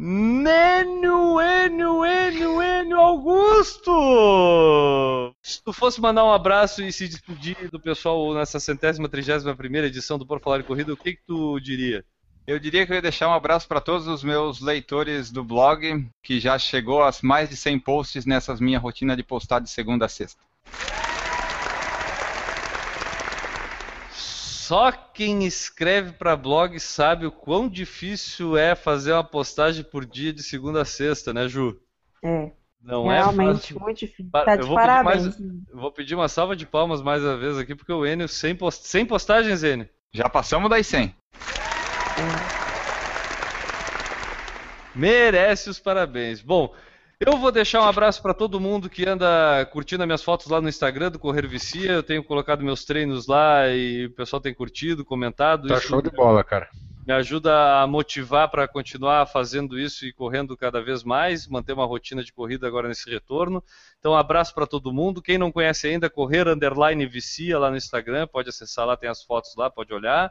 [0.00, 3.90] Nênio, Enio, Enio, Enio Augusto!
[5.42, 9.88] Se tu fosse mandar um abraço e se despedir do pessoal nessa centésima, trigésima primeira
[9.88, 12.04] edição do Por Falar em Corrida, o que, que tu diria?
[12.46, 16.08] Eu diria que eu ia deixar um abraço para todos os meus leitores do blog,
[16.22, 20.04] que já chegou a mais de 100 posts nessa minha rotina de postar de segunda
[20.04, 20.40] a sexta.
[24.68, 30.30] Só quem escreve para blog sabe o quão difícil é fazer uma postagem por dia
[30.30, 31.80] de segunda a sexta, né, Ju?
[32.22, 32.52] É,
[32.82, 33.80] Não é realmente fácil.
[33.80, 34.28] muito difícil.
[34.30, 35.22] Tá eu de vou pedir parabéns.
[35.24, 35.40] mais-
[35.70, 38.54] Eu vou pedir uma salva de palmas mais uma vez aqui, porque o Enio sem,
[38.54, 38.86] post...
[38.86, 39.88] sem postagens, Enio.
[40.12, 41.14] Já passamos das 100.
[44.94, 46.42] Merece os parabéns.
[46.42, 46.74] Bom,
[47.20, 50.60] eu vou deixar um abraço para todo mundo que anda curtindo as minhas fotos lá
[50.60, 51.90] no Instagram do Correr Vicia.
[51.90, 55.66] Eu tenho colocado meus treinos lá e o pessoal tem curtido, comentado.
[55.66, 56.68] Tá Isso show de bola, cara.
[57.04, 61.86] me ajuda a motivar para continuar fazendo isso e correndo cada vez mais, manter uma
[61.86, 63.64] rotina de corrida agora nesse retorno.
[63.98, 65.20] Então, um abraço para todo mundo.
[65.20, 69.24] Quem não conhece ainda, correr underline vicia lá no Instagram, pode acessar lá, tem as
[69.24, 70.30] fotos lá, pode olhar.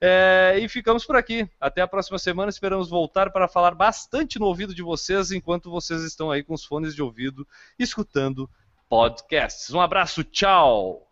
[0.00, 1.48] É, e ficamos por aqui.
[1.60, 2.48] Até a próxima semana.
[2.48, 6.64] Esperamos voltar para falar bastante no ouvido de vocês enquanto vocês estão aí com os
[6.64, 7.46] fones de ouvido
[7.78, 8.48] escutando
[8.88, 9.72] podcasts.
[9.72, 11.06] Um abraço, tchau!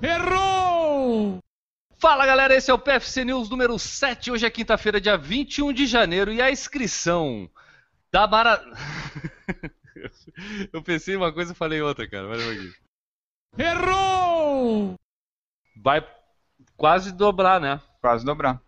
[0.00, 1.38] Errou!
[1.96, 4.32] Fala galera, esse é o PFC News número 7.
[4.32, 7.48] Hoje é quinta-feira, dia 21 de janeiro, e a inscrição
[8.10, 8.60] da Mara.
[10.72, 12.26] Eu pensei em uma coisa e falei outra, cara.
[12.26, 12.74] Olha aqui.
[13.56, 14.96] Errou!
[15.76, 16.06] Vai
[16.76, 17.80] quase dobrar, né?
[18.00, 18.60] Quase dobrar.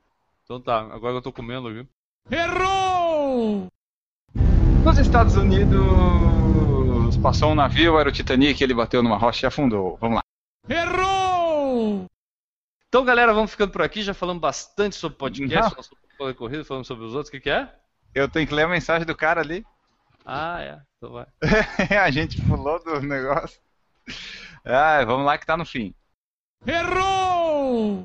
[0.44, 1.86] Então tá, agora eu tô comendo aqui.
[2.30, 3.68] Errou!
[4.84, 9.96] Nos Estados Unidos passou um navio, era o Titanic, ele bateu numa rocha e afundou.
[10.00, 10.22] Vamos lá.
[10.68, 12.06] Errou!
[12.88, 14.02] Então, galera, vamos ficando por aqui.
[14.02, 17.28] Já falamos bastante sobre podcast, sobre corrida, falamos sobre os outros.
[17.28, 17.68] O que, que é?
[18.14, 19.64] Eu tenho que ler a mensagem do cara ali.
[20.24, 20.80] Ah, é.
[20.96, 21.26] Então vai.
[21.98, 23.60] a gente pulou do negócio.
[24.64, 25.94] Ah, vamos lá que tá no fim.
[26.66, 28.02] Errou!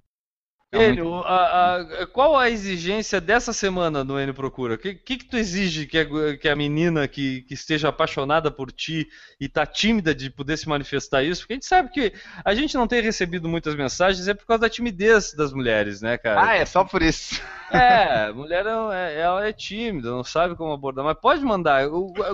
[0.72, 4.76] É Enio, a- a- qual a exigência dessa semana no Enio Procura?
[4.76, 8.52] O que, que, que tu exige que a, que a menina que, que esteja apaixonada
[8.52, 9.08] por ti
[9.42, 11.42] e tá tímida de poder se manifestar isso?
[11.42, 12.14] Porque a gente sabe que
[12.46, 16.20] a gente não tem recebido muitas mensagens é por causa da timidez das mulheres, né,
[16.20, 16.50] cara?
[16.50, 17.42] Ah, é só por isso.
[17.72, 21.88] É, mulher é, ela é tímida, não sabe como abordar, mas pode mandar.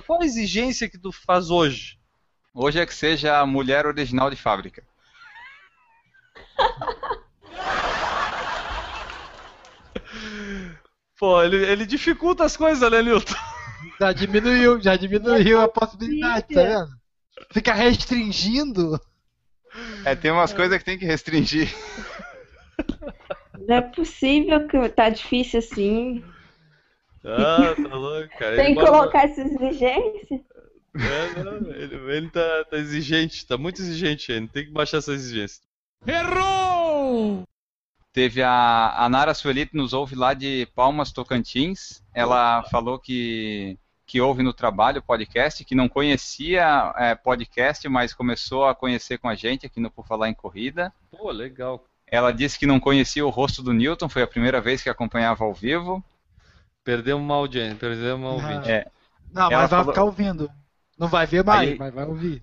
[0.08, 1.98] Qual a exigência que tu faz hoje?
[2.54, 4.82] Hoje é que seja a mulher original de fábrica.
[11.18, 13.34] Pô, ele, ele dificulta as coisas, né, Nilton?
[14.00, 16.88] Já diminuiu, já diminuiu a possibilidade, tá vendo?
[17.52, 19.00] Fica restringindo.
[20.06, 21.74] É, tem umas coisas que tem que restringir.
[23.68, 26.24] Não é possível que tá difícil assim.
[27.24, 28.56] Ah, tá louco, cara.
[28.58, 30.42] Tem Ele que bota- colocar essa exigência.
[30.96, 34.52] É, não, ele, ele tá, tá exigente, tá muito exigente ainda.
[34.52, 35.62] Tem que baixar essa exigência.
[36.08, 37.44] Errou!
[38.14, 42.02] Teve a, a Nara Suelito nos ouve lá de Palmas Tocantins.
[42.14, 48.66] Ela falou que, que ouve no trabalho podcast, que não conhecia é, podcast, mas começou
[48.66, 50.94] a conhecer com a gente aqui no Por Falar em Corrida.
[51.12, 51.84] Pô, legal.
[52.08, 55.44] Ela disse que não conhecia o rosto do Newton, foi a primeira vez que acompanhava
[55.44, 56.04] ao vivo.
[56.84, 58.72] Perdemos uma audiência, perdemos uma ouvinte.
[58.72, 58.88] É.
[59.34, 60.50] Não, Ela mas vai falou- ficar ouvindo.
[60.98, 62.42] Não vai ver mais, Aí- mas vai ouvir.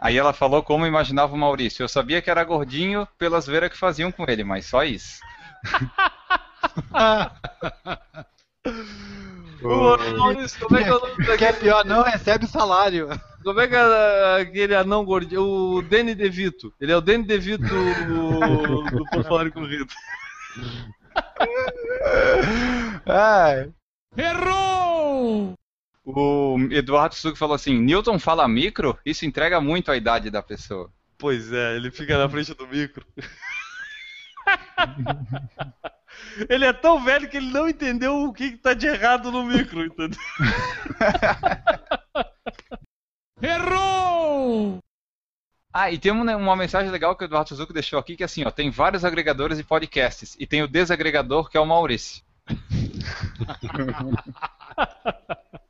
[0.00, 1.82] Aí ela falou como imaginava o Maurício.
[1.82, 5.20] Eu sabia que era gordinho pelas veiras que faziam com ele, mas só isso.
[9.62, 13.10] Ô, Maurício, como é que é o nome O que é pior, não recebe salário.
[13.44, 15.42] como é que é aquele anão gordinho?
[15.42, 16.72] O Danny DeVito.
[16.80, 19.84] Ele é o Danny DeVito do, do Por Falar em Corrida.
[23.06, 23.70] Ai.
[24.16, 25.54] Errou!
[26.18, 28.98] O Eduardo Sugo falou assim: Newton fala micro?
[29.04, 30.90] Isso entrega muito a idade da pessoa.
[31.18, 33.06] Pois é, ele fica na frente do micro.
[36.48, 39.44] ele é tão velho que ele não entendeu o que, que tá de errado no
[39.44, 40.18] micro, entendeu?
[43.42, 44.78] Errou!
[45.72, 48.26] Ah, e tem uma, uma mensagem legal que o Eduardo Suzuki deixou aqui, que é
[48.26, 52.22] assim, ó, tem vários agregadores de podcasts, e tem o desagregador, que é o Maurício.